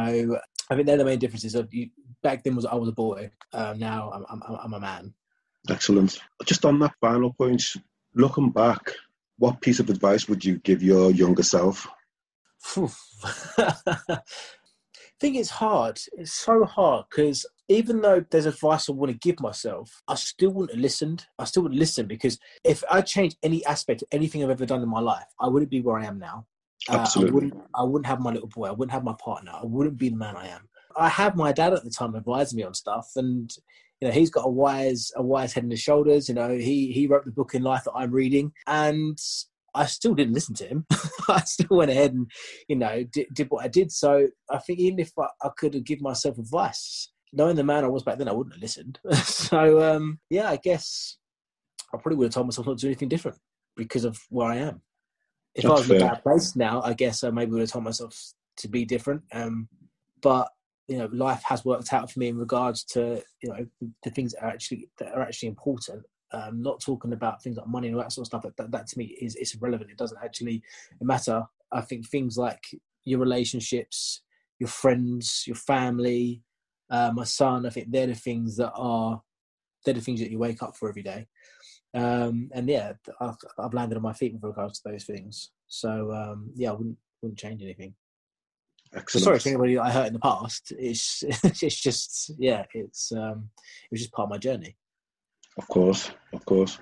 I 0.69 0.75
think 0.75 0.85
they're 0.85 0.97
the 0.97 1.05
main 1.05 1.19
differences. 1.19 1.55
You, 1.71 1.89
back 2.23 2.43
then 2.43 2.55
was 2.55 2.65
I 2.65 2.75
was 2.75 2.89
a 2.89 2.93
boy. 2.93 3.31
Um, 3.53 3.79
now 3.79 4.11
I'm, 4.11 4.25
I'm, 4.29 4.57
I'm 4.63 4.73
a 4.73 4.79
man. 4.79 5.13
Excellent. 5.69 6.19
Just 6.45 6.65
on 6.65 6.79
that 6.79 6.93
final 7.01 7.33
point, 7.33 7.63
looking 8.17 8.49
back, 8.49 8.91
what 9.37 9.61
piece 9.61 9.79
of 9.79 9.89
advice 9.89 10.27
would 10.27 10.43
you 10.43 10.57
give 10.59 10.81
your 10.83 11.11
younger 11.11 11.43
self? 11.43 11.87
I 13.57 14.19
think 15.19 15.35
it's 15.35 15.49
hard. 15.49 15.99
It's 16.17 16.33
so 16.33 16.65
hard 16.65 17.05
because 17.09 17.45
even 17.69 18.01
though 18.01 18.23
there's 18.29 18.45
advice 18.45 18.89
I 18.89 18.93
want 18.93 19.11
to 19.11 19.17
give 19.17 19.39
myself, 19.39 20.01
I 20.07 20.15
still 20.15 20.51
wouldn't 20.51 20.71
have 20.71 20.81
listened. 20.81 21.25
I 21.39 21.45
still 21.45 21.63
wouldn't 21.63 21.79
listen 21.79 22.07
because 22.07 22.39
if 22.63 22.83
I 22.91 23.01
changed 23.01 23.37
any 23.43 23.65
aspect 23.65 24.01
of 24.01 24.07
anything 24.11 24.43
I've 24.43 24.49
ever 24.49 24.65
done 24.65 24.81
in 24.81 24.89
my 24.89 24.99
life, 24.99 25.25
I 25.39 25.47
wouldn't 25.47 25.71
be 25.71 25.81
where 25.81 25.97
I 25.97 26.05
am 26.05 26.19
now. 26.19 26.45
Absolutely. 26.89 27.29
Uh, 27.29 27.31
I, 27.31 27.33
wouldn't, 27.33 27.53
I 27.75 27.83
wouldn't 27.83 28.05
have 28.07 28.19
my 28.19 28.31
little 28.31 28.49
boy. 28.49 28.67
I 28.67 28.71
wouldn't 28.71 28.93
have 28.93 29.03
my 29.03 29.15
partner. 29.19 29.51
I 29.53 29.65
wouldn't 29.65 29.97
be 29.97 30.09
the 30.09 30.15
man 30.15 30.35
I 30.35 30.47
am. 30.47 30.67
I 30.95 31.09
had 31.09 31.35
my 31.35 31.51
dad 31.51 31.73
at 31.73 31.83
the 31.83 31.91
time 31.91 32.15
advising 32.15 32.57
me 32.57 32.63
on 32.63 32.73
stuff, 32.73 33.11
and 33.15 33.51
you 34.01 34.07
know 34.07 34.13
he's 34.13 34.29
got 34.29 34.45
a 34.45 34.49
wise 34.49 35.11
a 35.15 35.23
wise 35.23 35.53
head 35.53 35.63
in 35.63 35.71
his 35.71 35.79
shoulders 35.79 36.29
you 36.29 36.35
know 36.35 36.49
he 36.49 36.91
he 36.91 37.07
wrote 37.07 37.25
the 37.25 37.31
book 37.31 37.53
in 37.53 37.63
life 37.63 37.83
that 37.83 37.93
i'm 37.93 38.11
reading 38.11 38.51
and 38.67 39.17
i 39.73 39.85
still 39.85 40.13
didn't 40.13 40.33
listen 40.33 40.55
to 40.55 40.65
him 40.65 40.85
i 41.29 41.41
still 41.41 41.77
went 41.77 41.91
ahead 41.91 42.13
and 42.13 42.29
you 42.67 42.75
know 42.75 43.03
did, 43.11 43.27
did 43.33 43.47
what 43.49 43.63
i 43.63 43.67
did 43.67 43.91
so 43.91 44.27
i 44.49 44.57
think 44.59 44.79
even 44.79 44.99
if 44.99 45.11
i, 45.19 45.27
I 45.41 45.49
could 45.57 45.73
have 45.73 45.83
given 45.83 46.03
myself 46.03 46.37
advice 46.37 47.11
knowing 47.33 47.55
the 47.55 47.63
man 47.63 47.83
i 47.83 47.87
was 47.87 48.03
back 48.03 48.17
then 48.17 48.29
i 48.29 48.33
wouldn't 48.33 48.55
have 48.55 48.61
listened 48.61 48.99
so 49.13 49.81
um 49.93 50.19
yeah 50.29 50.49
i 50.49 50.57
guess 50.57 51.17
i 51.93 51.97
probably 51.97 52.17
would 52.17 52.25
have 52.25 52.33
told 52.33 52.47
myself 52.47 52.67
not 52.67 52.77
to 52.77 52.81
do 52.81 52.87
anything 52.87 53.09
different 53.09 53.37
because 53.77 54.03
of 54.03 54.19
where 54.29 54.51
I 54.51 54.57
am. 54.57 54.81
If 55.55 55.63
That's 55.63 55.71
I 55.71 55.73
was 55.73 55.89
in 55.89 55.95
a 55.95 55.99
fair. 55.99 56.09
bad 56.09 56.23
place 56.23 56.55
now, 56.55 56.81
I 56.81 56.93
guess 56.93 57.23
I 57.23 57.29
maybe 57.29 57.51
would 57.51 57.61
have 57.61 57.71
told 57.71 57.85
myself 57.85 58.19
to 58.57 58.67
be 58.67 58.83
different. 58.83 59.21
Um, 59.31 59.69
but 60.21 60.49
you 60.87 60.97
know, 60.97 61.09
life 61.11 61.43
has 61.43 61.65
worked 61.65 61.91
out 61.93 62.09
for 62.09 62.19
me 62.19 62.29
in 62.29 62.37
regards 62.37 62.83
to 62.83 63.21
you 63.41 63.49
know 63.49 63.65
the, 64.03 64.09
things 64.09 64.33
that 64.33 64.43
are 64.43 64.49
actually 64.49 64.89
that 64.99 65.13
are 65.13 65.21
actually 65.21 65.49
important. 65.49 66.03
Um, 66.33 66.61
not 66.61 66.81
talking 66.81 67.13
about 67.13 67.41
things 67.41 67.55
like 67.55 67.67
money 67.67 67.87
and 67.87 67.95
all 67.95 68.03
that 68.03 68.11
sort 68.11 68.23
of 68.23 68.27
stuff. 68.27 68.43
That, 68.43 68.57
that, 68.57 68.71
that 68.71 68.87
to 68.87 68.97
me 68.97 69.17
is 69.21 69.35
is 69.35 69.55
irrelevant. 69.55 69.91
It 69.91 69.97
doesn't 69.97 70.23
actually 70.23 70.61
matter. 71.01 71.43
I 71.71 71.81
think 71.81 72.07
things 72.07 72.37
like 72.37 72.63
your 73.05 73.19
relationships, 73.19 74.21
your 74.59 74.69
friends, 74.69 75.43
your 75.45 75.55
family, 75.55 76.41
uh, 76.89 77.11
my 77.13 77.23
son. 77.23 77.65
I 77.65 77.69
think 77.69 77.91
they're 77.91 78.07
the 78.07 78.15
things 78.15 78.57
that 78.57 78.71
are 78.73 79.21
they're 79.85 79.93
the 79.93 80.01
things 80.01 80.19
that 80.19 80.31
you 80.31 80.39
wake 80.39 80.63
up 80.63 80.75
for 80.75 80.89
every 80.89 81.03
day. 81.03 81.27
Um, 81.93 82.49
and 82.53 82.67
yeah, 82.67 82.93
I've, 83.21 83.35
I've 83.57 83.73
landed 83.73 83.95
on 83.95 84.01
my 84.03 84.13
feet 84.13 84.33
with 84.33 84.43
regards 84.43 84.79
to 84.79 84.89
those 84.89 85.05
things. 85.05 85.51
So 85.67 86.11
um, 86.11 86.51
yeah, 86.55 86.69
I 86.69 86.73
wouldn't 86.73 86.97
wouldn't 87.21 87.39
change 87.39 87.61
anything. 87.61 87.95
So 88.97 89.01
Excellent. 89.01 89.23
sorry 89.23 89.39
to 89.39 89.49
anybody 89.49 89.75
that 89.75 89.83
I 89.83 89.91
hurt 89.91 90.07
in 90.07 90.13
the 90.13 90.19
past. 90.19 90.73
It's 90.77 91.23
it's 91.61 91.79
just 91.79 92.31
yeah, 92.39 92.65
it's 92.73 93.11
um, 93.11 93.49
it 93.59 93.91
was 93.91 94.01
just 94.01 94.11
part 94.11 94.25
of 94.25 94.31
my 94.31 94.39
journey. 94.39 94.75
Of 95.57 95.67
course, 95.67 96.09
of 96.33 96.43
course. 96.45 96.79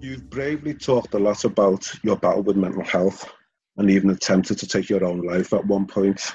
You've 0.00 0.30
bravely 0.30 0.74
talked 0.74 1.14
a 1.14 1.18
lot 1.18 1.44
about 1.44 1.92
your 2.04 2.16
battle 2.16 2.42
with 2.42 2.56
mental 2.56 2.84
health 2.84 3.28
and 3.76 3.90
even 3.90 4.10
attempted 4.10 4.58
to 4.58 4.68
take 4.68 4.88
your 4.88 5.04
own 5.04 5.22
life 5.22 5.52
at 5.52 5.66
one 5.66 5.86
point. 5.86 6.32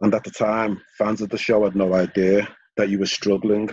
And 0.00 0.14
at 0.14 0.24
the 0.24 0.30
time, 0.30 0.80
fans 0.98 1.20
of 1.20 1.30
the 1.30 1.38
show 1.38 1.64
had 1.64 1.74
no 1.74 1.94
idea 1.94 2.46
that 2.76 2.90
you 2.90 2.98
were 2.98 3.06
struggling. 3.06 3.70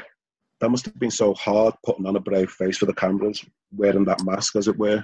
That 0.62 0.70
must 0.70 0.86
have 0.86 0.98
been 1.00 1.12
so 1.12 1.34
hard 1.34 1.74
putting 1.86 2.06
on 2.06 2.16
a 2.16 2.22
brave 2.22 2.50
face 2.50 2.78
for 2.78 2.86
the 2.86 2.94
cameras, 2.94 3.44
wearing 3.76 4.06
that 4.06 4.24
mask, 4.24 4.56
as 4.56 4.68
it 4.68 4.78
were. 4.78 5.04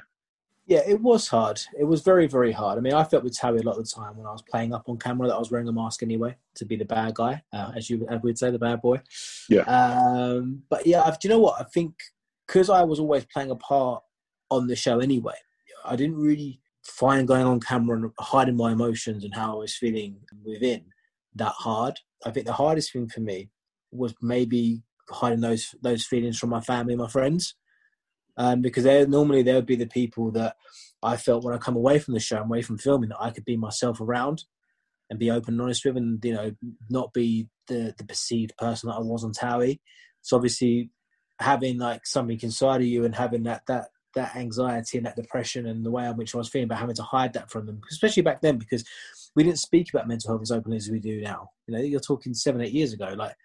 Yeah, 0.66 0.82
it 0.88 1.02
was 1.02 1.28
hard. 1.28 1.60
It 1.78 1.84
was 1.84 2.04
very, 2.04 2.28
very 2.28 2.52
hard. 2.52 2.78
I 2.78 2.82
mean, 2.82 2.94
I 2.94 3.04
felt 3.04 3.24
with 3.24 3.38
Towie 3.38 3.60
a 3.60 3.64
lot 3.64 3.78
of 3.78 3.84
the 3.84 3.92
time 3.92 4.16
when 4.16 4.28
I 4.28 4.32
was 4.32 4.44
playing 4.44 4.72
up 4.74 4.88
on 4.88 5.00
camera 5.00 5.28
that 5.28 5.36
I 5.36 5.40
was 5.40 5.50
wearing 5.50 5.68
a 5.68 5.74
mask 5.74 6.04
anyway 6.04 6.38
to 6.56 6.66
be 6.66 6.76
the 6.76 6.86
bad 6.86 7.16
guy, 7.16 7.42
uh, 7.52 7.72
as 7.76 7.90
you 7.90 8.06
as 8.08 8.22
we'd 8.22 8.38
say, 8.38 8.52
the 8.52 8.60
bad 8.60 8.80
boy. 8.80 9.02
Yeah. 9.50 9.62
Um, 9.62 10.62
but 10.70 10.86
yeah, 10.86 11.02
I've, 11.02 11.20
do 11.20 11.28
you 11.28 11.34
know 11.34 11.40
what? 11.40 11.60
I 11.60 11.64
think 11.64 11.96
because 12.46 12.70
I 12.70 12.84
was 12.84 13.00
always 13.00 13.26
playing 13.26 13.50
a 13.50 13.56
part 13.56 14.04
on 14.52 14.68
the 14.68 14.76
show 14.76 15.00
anyway, 15.00 15.36
I 15.84 15.96
didn't 15.96 16.18
really 16.18 16.62
find 16.84 17.28
going 17.28 17.46
on 17.46 17.60
camera 17.60 17.98
and 17.98 18.12
hiding 18.20 18.56
my 18.56 18.72
emotions 18.72 19.24
and 19.24 19.34
how 19.34 19.54
I 19.54 19.60
was 19.60 19.76
feeling 19.76 20.18
within 20.46 20.86
that 21.36 21.54
hard. 21.58 22.00
I 22.26 22.32
think 22.32 22.46
the 22.46 22.54
hardest 22.54 22.94
thing 22.94 23.08
for 23.08 23.22
me 23.22 23.50
was 23.92 24.14
maybe 24.22 24.82
hiding 25.10 25.42
those 25.42 25.74
those 25.82 26.06
feelings 26.06 26.38
from 26.38 26.52
my 26.52 26.62
family 26.62 26.96
my 26.96 27.08
friends 27.08 27.56
um, 28.40 28.62
because 28.62 28.86
they 28.86 29.06
normally 29.06 29.44
they 29.44 29.54
would 29.54 29.66
be 29.66 29.76
the 29.76 29.86
people 29.86 30.32
that 30.32 30.56
I 31.04 31.18
felt 31.18 31.44
when 31.44 31.54
I 31.54 31.58
come 31.58 31.76
away 31.76 32.00
from 32.00 32.14
the 32.14 32.20
show, 32.20 32.38
away 32.38 32.62
from 32.62 32.78
filming, 32.78 33.10
that 33.10 33.22
I 33.22 33.32
could 33.32 33.46
be 33.46 33.58
myself 33.58 34.00
around 34.00 34.46
and 35.10 35.20
be 35.20 35.30
open 35.30 35.56
and 35.56 35.62
honest 35.62 35.84
with, 35.86 35.98
and 35.98 36.24
you 36.24 36.34
know, 36.34 36.52
not 36.90 37.14
be 37.14 37.50
the 37.68 37.94
the 37.98 38.06
perceived 38.06 38.54
person 38.58 38.90
that 38.90 38.96
I 38.96 39.00
was 39.00 39.26
on 39.26 39.34
Towie. 39.34 39.82
So 40.22 40.38
obviously, 40.38 40.90
having 41.40 41.78
like 41.80 42.06
something 42.06 42.40
inside 42.42 42.82
of 42.82 42.88
you 42.88 43.04
and 43.04 43.14
having 43.14 43.44
that 43.44 43.64
that 43.68 43.90
that 44.16 44.36
anxiety 44.38 44.98
and 44.98 45.06
that 45.06 45.18
depression 45.18 45.68
and 45.68 45.86
the 45.86 45.92
way 45.92 46.06
in 46.06 46.16
which 46.16 46.34
I 46.34 46.38
was 46.38 46.50
feeling 46.50 46.66
about 46.66 46.80
having 46.80 46.96
to 46.96 47.04
hide 47.04 47.34
that 47.34 47.52
from 47.52 47.66
them, 47.66 47.82
especially 47.92 48.24
back 48.24 48.42
then 48.42 48.58
because 48.58 48.86
we 49.36 49.44
didn't 49.44 49.60
speak 49.60 49.88
about 49.94 50.08
mental 50.08 50.32
health 50.32 50.42
as 50.42 50.52
openly 50.52 50.78
as 50.78 50.90
we 50.90 51.00
do 51.00 51.22
now. 51.22 51.50
You 51.68 51.76
know, 51.76 51.82
you're 51.82 52.00
talking 52.00 52.34
seven, 52.34 52.62
eight 52.62 52.74
years 52.74 52.94
ago, 52.94 53.14
like 53.18 53.36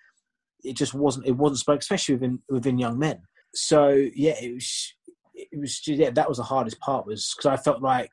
it 0.63 0.77
just 0.77 0.95
wasn't 0.95 1.27
it 1.27 1.37
wasn't 1.37 1.59
spoke, 1.59 1.81
especially 1.81 2.15
within 2.15 2.39
within 2.49 2.79
young 2.79 2.99
men. 2.99 3.21
So 3.55 3.89
yeah, 4.15 4.35
it 4.41 4.55
was 4.55 4.95
it 5.35 5.59
was 5.59 5.79
just, 5.81 5.99
yeah 5.99 6.11
that 6.11 6.29
was 6.29 6.39
the 6.39 6.45
hardest 6.45 6.79
part 6.81 7.07
was 7.07 7.35
because 7.37 7.59
I 7.59 7.63
felt 7.63 7.83
like 7.83 8.13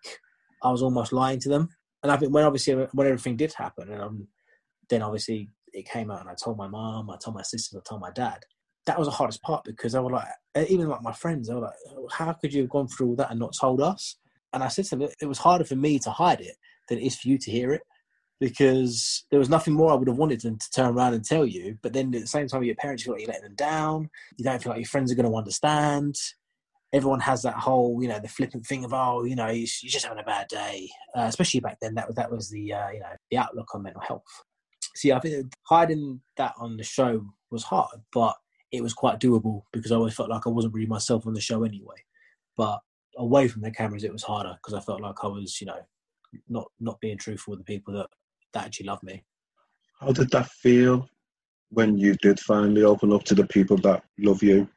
I 0.64 0.72
was 0.72 0.82
almost 0.84 1.14
lying 1.14 1.40
to 1.40 1.50
them, 1.50 1.70
and 2.04 2.12
I 2.12 2.18
think 2.18 2.34
when 2.34 2.44
obviously 2.44 2.74
when 2.74 3.08
everything 3.08 3.38
did 3.38 3.54
happen, 3.54 3.92
and 3.92 4.02
um, 4.02 4.28
then 4.90 5.02
obviously 5.02 5.50
it 5.74 5.90
came 5.90 6.12
out, 6.12 6.22
and 6.22 6.30
I 6.30 6.36
told 6.36 6.58
my 6.58 6.68
mom, 6.68 7.10
I 7.10 7.18
told 7.18 7.36
my 7.36 7.44
sisters, 7.44 7.80
I 7.80 7.88
told 7.88 8.02
my 8.02 8.12
dad. 8.12 8.44
That 8.88 8.98
was 8.98 9.08
the 9.08 9.14
hardest 9.14 9.44
part 9.44 9.64
because 9.64 9.94
I 9.94 10.00
were 10.00 10.10
like, 10.10 10.28
even 10.68 10.90
like 10.90 11.04
my 11.04 11.14
friends, 11.14 11.48
they 11.48 11.54
were 11.54 11.62
like, 11.62 11.74
"How 12.12 12.34
could 12.34 12.52
you 12.52 12.62
have 12.62 12.70
gone 12.72 12.88
through 12.88 13.10
all 13.10 13.16
that 13.18 13.30
and 13.30 13.40
not 13.40 13.56
told 13.60 13.80
us?" 13.80 14.18
And 14.54 14.64
I 14.64 14.70
said 14.70 14.86
to 14.86 14.96
them, 14.96 15.10
"It 15.22 15.28
was 15.28 15.38
harder 15.38 15.64
for 15.64 15.76
me 15.76 16.00
to 16.00 16.10
hide 16.10 16.42
it 16.42 16.56
than 16.92 17.00
it 17.00 17.06
is 17.08 17.18
for 17.18 17.28
you 17.28 17.40
to 17.40 17.50
hear 17.50 17.74
it." 17.74 17.82
because 18.42 19.24
there 19.30 19.40
was 19.40 19.52
nothing 19.52 19.76
more 19.76 19.92
I 19.92 19.96
would 19.96 20.08
have 20.08 20.18
wanted 20.18 20.42
than 20.42 20.58
to 20.58 20.72
turn 20.72 20.96
around 20.96 21.14
and 21.14 21.24
tell 21.24 21.46
you. 21.46 21.78
But 21.84 21.94
then 21.94 22.14
at 22.16 22.22
the 22.22 22.28
same 22.28 22.48
time, 22.48 22.64
your 22.64 22.76
parents 22.76 23.04
feel 23.04 23.14
like 23.14 23.22
you're 23.22 23.30
letting 23.30 23.44
them 23.44 23.56
down. 23.56 24.10
You 24.36 24.44
don't 24.44 24.62
feel 24.62 24.72
like 24.72 24.80
your 24.80 24.88
friends 24.88 25.12
are 25.12 25.16
going 25.16 25.30
to 25.30 25.38
understand. 25.38 26.16
Everyone 26.92 27.20
has 27.20 27.44
that 27.44 27.54
whole, 27.54 28.02
you 28.02 28.10
know, 28.10 28.20
the 28.20 28.28
flippant 28.28 28.66
thing 28.66 28.84
of, 28.84 28.94
oh, 28.94 29.26
you 29.26 29.36
know, 29.36 29.48
you're 29.50 29.68
just 29.68 30.06
having 30.06 30.20
a 30.20 30.24
bad 30.24 30.48
day. 30.48 30.90
Uh, 31.16 31.22
especially 31.22 31.60
back 31.60 31.78
then, 31.82 31.94
that 31.94 32.08
was 32.08 32.16
that 32.16 32.32
was 32.32 32.50
the, 32.50 32.74
uh, 32.74 32.90
you 32.90 33.00
know, 33.00 33.14
the 33.30 33.38
outlook 33.38 33.76
on 33.76 33.84
mental 33.84 34.02
health. 34.02 34.24
Yeah, 35.04 35.18
I 35.18 35.20
think 35.20 35.54
hiding 35.68 36.22
that 36.38 36.54
on 36.58 36.78
the 36.78 36.84
show 36.84 37.24
was 37.52 37.64
hard, 37.64 38.02
but 38.12 38.36
it 38.72 38.82
was 38.82 38.94
quite 38.94 39.20
doable 39.20 39.62
because 39.72 39.92
I 39.92 39.96
always 39.96 40.16
felt 40.16 40.30
like 40.30 40.48
I 40.48 40.50
wasn't 40.50 40.74
really 40.74 40.88
myself 40.88 41.28
on 41.28 41.36
the 41.36 41.42
show 41.42 41.64
anyway. 41.64 42.04
But 42.58 42.80
away 43.16 43.48
from 43.48 43.62
the 43.62 43.72
cameras, 43.72 44.04
it 44.04 44.12
was 44.12 44.24
harder 44.24 44.56
because 44.56 44.74
I 44.74 44.84
felt 44.84 45.02
like 45.02 45.24
I 45.24 45.28
was, 45.28 45.62
you 45.62 45.68
know, 45.68 45.80
not 46.48 46.68
not 46.80 47.00
being 47.00 47.18
truthful 47.18 47.52
with 47.52 47.60
the 47.60 47.74
people 47.74 47.94
that 47.94 48.08
that 48.54 48.66
actually 48.66 48.88
love 48.88 49.04
me. 49.04 49.24
How 50.00 50.12
did 50.12 50.32
that 50.32 50.48
feel 50.48 51.08
when 51.70 51.98
you 51.98 52.16
did 52.16 52.40
finally 52.40 52.84
open 52.84 53.14
up 53.14 53.24
to 53.26 53.36
the 53.36 53.48
people 53.48 53.78
that 53.78 54.04
love 54.20 54.44
you? 54.44 54.68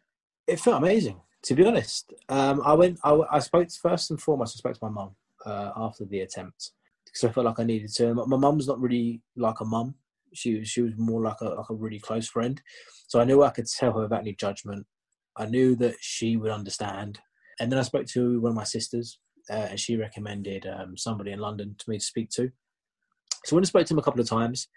It 0.46 0.60
felt 0.60 0.82
amazing, 0.82 1.20
to 1.44 1.54
be 1.54 1.66
honest. 1.66 2.12
Um, 2.28 2.60
I 2.64 2.74
went. 2.74 2.98
I, 3.04 3.18
I 3.30 3.38
spoke 3.38 3.68
to, 3.68 3.78
first 3.82 4.10
and 4.10 4.20
foremost. 4.20 4.56
I 4.56 4.58
spoke 4.58 4.74
to 4.74 4.84
my 4.84 4.90
mum 4.90 5.16
uh, 5.46 5.72
after 5.76 6.04
the 6.04 6.20
attempt 6.20 6.72
because 7.06 7.24
I 7.24 7.32
felt 7.32 7.46
like 7.46 7.58
I 7.58 7.64
needed 7.64 7.92
to. 7.94 8.14
My 8.14 8.36
mum's 8.36 8.68
not 8.68 8.80
really 8.80 9.22
like 9.36 9.60
a 9.60 9.64
mum. 9.64 9.94
She 10.34 10.58
was. 10.58 10.68
She 10.68 10.82
was 10.82 10.92
more 10.96 11.22
like 11.22 11.40
a 11.40 11.46
like 11.46 11.70
a 11.70 11.74
really 11.74 12.00
close 12.00 12.28
friend. 12.28 12.60
So 13.08 13.20
I 13.20 13.24
knew 13.24 13.42
I 13.42 13.50
could 13.50 13.66
tell 13.66 13.92
her 13.92 14.02
without 14.02 14.20
any 14.20 14.34
judgment. 14.34 14.86
I 15.36 15.46
knew 15.46 15.74
that 15.76 15.96
she 16.00 16.36
would 16.36 16.50
understand. 16.50 17.20
And 17.60 17.70
then 17.70 17.78
I 17.78 17.82
spoke 17.82 18.06
to 18.08 18.40
one 18.40 18.50
of 18.50 18.56
my 18.56 18.64
sisters, 18.64 19.18
uh, 19.50 19.68
and 19.70 19.80
she 19.80 19.96
recommended 19.96 20.66
um, 20.66 20.96
somebody 20.96 21.32
in 21.32 21.38
London 21.38 21.76
to 21.78 21.90
me 21.90 21.98
to 21.98 22.04
speak 22.04 22.30
to. 22.30 22.50
So 23.44 23.56
when 23.56 23.64
I 23.64 23.66
spoke 23.66 23.86
to 23.86 23.94
him 23.94 23.98
a 23.98 24.02
couple 24.02 24.20
of 24.20 24.28
times, 24.28 24.68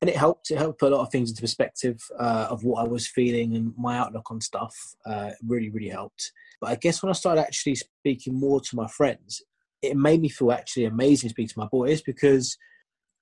and 0.00 0.08
it 0.08 0.16
helped. 0.16 0.50
It 0.50 0.58
helped 0.58 0.80
put 0.80 0.92
a 0.92 0.96
lot 0.96 1.02
of 1.02 1.12
things 1.12 1.30
into 1.30 1.42
perspective 1.42 2.00
uh, 2.18 2.48
of 2.50 2.64
what 2.64 2.82
I 2.82 2.88
was 2.88 3.06
feeling 3.06 3.54
and 3.54 3.74
my 3.76 3.98
outlook 3.98 4.30
on 4.30 4.40
stuff. 4.40 4.74
Uh, 5.04 5.30
really, 5.46 5.68
really 5.68 5.90
helped. 5.90 6.32
But 6.60 6.70
I 6.70 6.76
guess 6.76 7.02
when 7.02 7.10
I 7.10 7.14
started 7.14 7.42
actually 7.42 7.74
speaking 7.74 8.38
more 8.38 8.60
to 8.60 8.76
my 8.76 8.88
friends, 8.88 9.42
it 9.82 9.96
made 9.96 10.20
me 10.20 10.28
feel 10.28 10.52
actually 10.52 10.86
amazing 10.86 11.28
to 11.28 11.34
speak 11.34 11.48
to 11.48 11.58
my 11.58 11.66
boys 11.66 12.02
because 12.02 12.56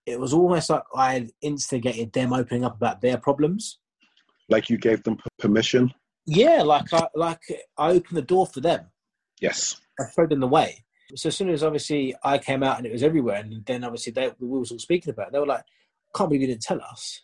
it 0.06 0.18
was 0.18 0.32
almost 0.32 0.70
like 0.70 0.82
I 0.94 1.14
had 1.14 1.30
instigated 1.42 2.12
them 2.12 2.32
opening 2.32 2.64
up 2.64 2.76
about 2.76 3.00
their 3.00 3.18
problems. 3.18 3.78
Like 4.48 4.70
you 4.70 4.78
gave 4.78 5.02
them 5.02 5.18
permission? 5.38 5.92
Yeah, 6.26 6.62
like 6.62 6.92
I 6.92 7.08
like 7.14 7.40
I 7.76 7.90
opened 7.90 8.16
the 8.16 8.22
door 8.22 8.46
for 8.46 8.60
them. 8.60 8.86
Yes. 9.40 9.80
I 9.98 10.04
showed 10.14 10.30
them 10.30 10.40
the 10.40 10.46
way. 10.46 10.84
So 11.14 11.28
as 11.28 11.36
soon 11.36 11.48
as 11.48 11.62
obviously 11.62 12.14
I 12.22 12.38
came 12.38 12.62
out 12.62 12.78
and 12.78 12.86
it 12.86 12.92
was 12.92 13.02
everywhere, 13.02 13.36
and 13.36 13.64
then 13.64 13.84
obviously 13.84 14.12
they 14.12 14.30
we 14.38 14.58
was 14.58 14.70
all 14.70 14.78
speaking 14.78 15.10
about 15.10 15.28
it, 15.28 15.32
they 15.32 15.38
were 15.38 15.46
like, 15.46 15.64
"Can't 16.14 16.28
believe 16.28 16.42
you 16.42 16.48
didn't 16.48 16.62
tell 16.62 16.80
us." 16.82 17.22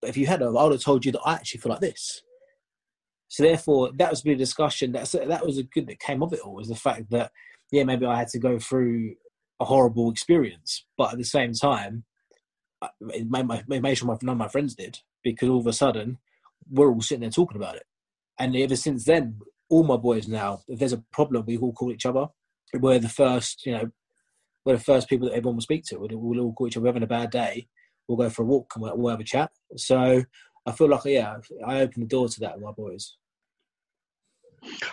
But 0.00 0.10
if 0.10 0.16
you 0.16 0.26
had, 0.26 0.42
I 0.42 0.48
would 0.48 0.72
have 0.72 0.82
told 0.82 1.04
you 1.04 1.12
that 1.12 1.22
I 1.24 1.34
actually 1.34 1.60
feel 1.60 1.72
like 1.72 1.80
this. 1.80 2.22
So 3.28 3.42
therefore, 3.42 3.90
that 3.96 4.10
was 4.10 4.22
the 4.22 4.34
discussion. 4.36 4.92
That's 4.92 5.12
that 5.12 5.44
was 5.44 5.58
a 5.58 5.64
good 5.64 5.88
that 5.88 5.98
came 5.98 6.22
of 6.22 6.32
it 6.32 6.40
all 6.40 6.54
was 6.54 6.68
the 6.68 6.76
fact 6.76 7.10
that 7.10 7.32
yeah, 7.72 7.82
maybe 7.82 8.06
I 8.06 8.18
had 8.18 8.28
to 8.28 8.38
go 8.38 8.58
through 8.58 9.16
a 9.60 9.64
horrible 9.64 10.10
experience, 10.10 10.84
but 10.96 11.12
at 11.12 11.18
the 11.18 11.24
same 11.24 11.52
time, 11.52 12.04
it 13.08 13.28
made, 13.28 13.46
my, 13.46 13.62
made 13.66 13.96
sure 13.96 14.08
my, 14.08 14.16
none 14.22 14.34
of 14.34 14.38
my 14.38 14.48
friends 14.48 14.74
did 14.74 14.98
because 15.22 15.48
all 15.48 15.60
of 15.60 15.66
a 15.66 15.72
sudden 15.72 16.18
we're 16.70 16.92
all 16.92 17.00
sitting 17.00 17.22
there 17.22 17.30
talking 17.30 17.56
about 17.56 17.76
it. 17.76 17.84
And 18.38 18.56
ever 18.56 18.76
since 18.76 19.04
then, 19.04 19.40
all 19.70 19.84
my 19.84 19.96
boys 19.96 20.28
now, 20.28 20.60
if 20.68 20.78
there's 20.78 20.92
a 20.92 21.04
problem, 21.12 21.44
we 21.46 21.56
all 21.56 21.72
call 21.72 21.92
each 21.92 22.06
other. 22.06 22.26
We're 22.74 22.98
the 22.98 23.08
first, 23.08 23.66
you 23.66 23.72
know, 23.72 23.90
we're 24.64 24.76
the 24.76 24.82
first 24.82 25.08
people 25.08 25.28
that 25.28 25.34
everyone 25.34 25.56
will 25.56 25.62
speak 25.62 25.84
to. 25.86 25.98
We'll, 25.98 26.08
we'll 26.12 26.40
all 26.40 26.52
call 26.52 26.66
each 26.66 26.76
other. 26.76 26.84
We're 26.84 26.90
having 26.90 27.02
a 27.02 27.06
bad 27.06 27.30
day. 27.30 27.68
We'll 28.08 28.18
go 28.18 28.30
for 28.30 28.42
a 28.42 28.46
walk 28.46 28.72
and 28.74 28.82
we'll, 28.82 28.96
we'll 28.96 29.10
have 29.10 29.20
a 29.20 29.24
chat. 29.24 29.50
So 29.76 30.22
I 30.66 30.72
feel 30.72 30.88
like, 30.88 31.04
yeah, 31.04 31.36
I 31.66 31.80
opened 31.80 32.04
the 32.04 32.08
door 32.08 32.28
to 32.28 32.40
that 32.40 32.54
with 32.54 32.64
my 32.64 32.72
boys. 32.72 33.16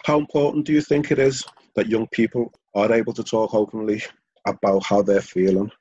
How 0.06 0.20
important 0.20 0.66
do 0.66 0.74
you 0.74 0.82
think 0.82 1.12
it 1.12 1.20
is 1.20 1.46
that 1.76 1.88
young 1.88 2.08
people 2.08 2.54
are 2.76 2.92
able 2.92 3.14
to 3.14 3.24
talk 3.24 3.54
openly 3.54 4.04
about 4.46 4.84
how 4.84 5.02
they're 5.02 5.22
feeling? 5.22 5.72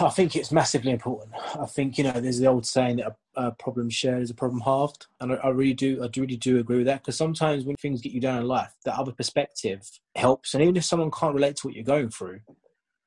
I 0.00 0.08
think 0.08 0.34
it's 0.34 0.50
massively 0.50 0.92
important. 0.92 1.34
I 1.60 1.66
think 1.66 1.98
you 1.98 2.04
know, 2.04 2.12
there's 2.12 2.38
the 2.38 2.46
old 2.46 2.64
saying 2.64 2.96
that 2.96 3.16
a, 3.36 3.48
a 3.48 3.52
problem 3.52 3.90
shared 3.90 4.22
is 4.22 4.30
a 4.30 4.34
problem 4.34 4.60
halved, 4.60 5.06
and 5.20 5.32
I, 5.32 5.36
I 5.36 5.48
really 5.50 5.74
do, 5.74 6.02
I 6.02 6.08
really 6.18 6.36
do 6.36 6.58
agree 6.58 6.78
with 6.78 6.86
that. 6.86 7.02
Because 7.02 7.18
sometimes 7.18 7.64
when 7.64 7.76
things 7.76 8.00
get 8.00 8.12
you 8.12 8.20
down 8.20 8.38
in 8.40 8.48
life, 8.48 8.72
that 8.84 8.98
other 8.98 9.12
perspective 9.12 9.82
helps, 10.16 10.54
and 10.54 10.62
even 10.62 10.76
if 10.76 10.84
someone 10.84 11.10
can't 11.10 11.34
relate 11.34 11.56
to 11.56 11.66
what 11.66 11.74
you're 11.74 11.84
going 11.84 12.08
through, 12.08 12.40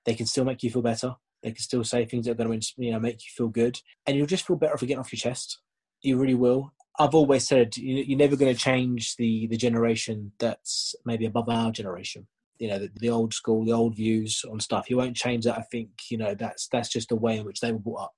they 0.05 0.13
can 0.13 0.27
still 0.27 0.45
make 0.45 0.61
you 0.61 0.69
feel 0.69 0.83
better. 0.83 1.15
They 1.41 1.51
can 1.51 1.61
still 1.61 1.83
say 1.83 2.05
things 2.05 2.25
that 2.25 2.33
are 2.33 2.43
going 2.45 2.59
to 2.59 2.73
you 2.77 2.91
know 2.91 2.99
make 2.99 3.25
you 3.25 3.31
feel 3.35 3.47
good, 3.47 3.79
and 4.05 4.15
you'll 4.15 4.27
just 4.27 4.45
feel 4.45 4.55
better 4.55 4.77
for 4.77 4.85
getting 4.85 4.99
off 4.99 5.11
your 5.11 5.17
chest. 5.17 5.59
You 6.01 6.17
really 6.17 6.35
will. 6.35 6.73
I've 6.99 7.15
always 7.15 7.47
said 7.47 7.75
you're 7.77 8.17
never 8.17 8.35
going 8.35 8.53
to 8.53 8.59
change 8.59 9.15
the 9.15 9.47
the 9.47 9.57
generation 9.57 10.33
that's 10.37 10.95
maybe 11.05 11.25
above 11.25 11.49
our 11.49 11.71
generation. 11.71 12.27
You 12.59 12.69
know, 12.69 12.79
the, 12.79 12.89
the, 12.95 13.09
old 13.09 13.33
school, 13.33 13.65
the 13.65 13.73
old 13.73 13.95
views 13.95 14.43
on 14.49 14.59
stuff. 14.59 14.89
You 14.89 14.97
won't 14.97 15.15
change 15.15 15.45
that. 15.45 15.57
I 15.57 15.63
think 15.71 15.89
you 16.09 16.17
know 16.17 16.35
that's 16.35 16.67
that's 16.71 16.89
just 16.89 17.09
the 17.09 17.15
way 17.15 17.37
in 17.37 17.45
which 17.45 17.59
they 17.59 17.71
were 17.71 17.79
brought 17.79 18.05
up. 18.05 18.13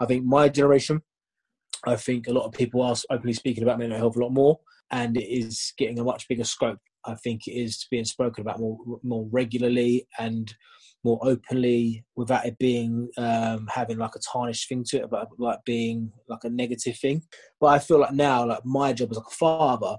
I 0.00 0.06
think 0.06 0.24
my 0.24 0.48
generation, 0.48 1.02
I 1.86 1.96
think 1.96 2.26
a 2.26 2.32
lot 2.32 2.46
of 2.46 2.52
people 2.52 2.82
are 2.82 2.96
openly 3.10 3.34
speaking 3.34 3.62
about 3.62 3.78
mental 3.78 3.98
health 3.98 4.16
a 4.16 4.20
lot 4.20 4.32
more, 4.32 4.58
and 4.90 5.16
it 5.16 5.28
is 5.28 5.72
getting 5.78 5.98
a 5.98 6.04
much 6.04 6.28
bigger 6.28 6.44
scope. 6.44 6.78
I 7.04 7.14
think 7.16 7.46
it 7.46 7.52
is 7.52 7.86
being 7.90 8.04
spoken 8.04 8.42
about 8.42 8.60
more 8.60 8.78
more 9.02 9.26
regularly 9.30 10.06
and 10.18 10.54
more 11.04 11.18
openly 11.22 12.04
without 12.16 12.46
it 12.46 12.58
being 12.58 13.08
um, 13.18 13.66
having 13.72 13.98
like 13.98 14.14
a 14.14 14.20
tarnished 14.20 14.68
thing 14.68 14.84
to 14.84 14.98
it, 14.98 15.10
but 15.10 15.28
like 15.38 15.58
being 15.64 16.12
like 16.28 16.44
a 16.44 16.50
negative 16.50 16.96
thing. 16.96 17.22
But 17.60 17.68
I 17.68 17.78
feel 17.78 17.98
like 17.98 18.12
now, 18.12 18.46
like 18.46 18.64
my 18.64 18.92
job 18.92 19.10
as 19.10 19.16
a 19.16 19.22
father 19.22 19.96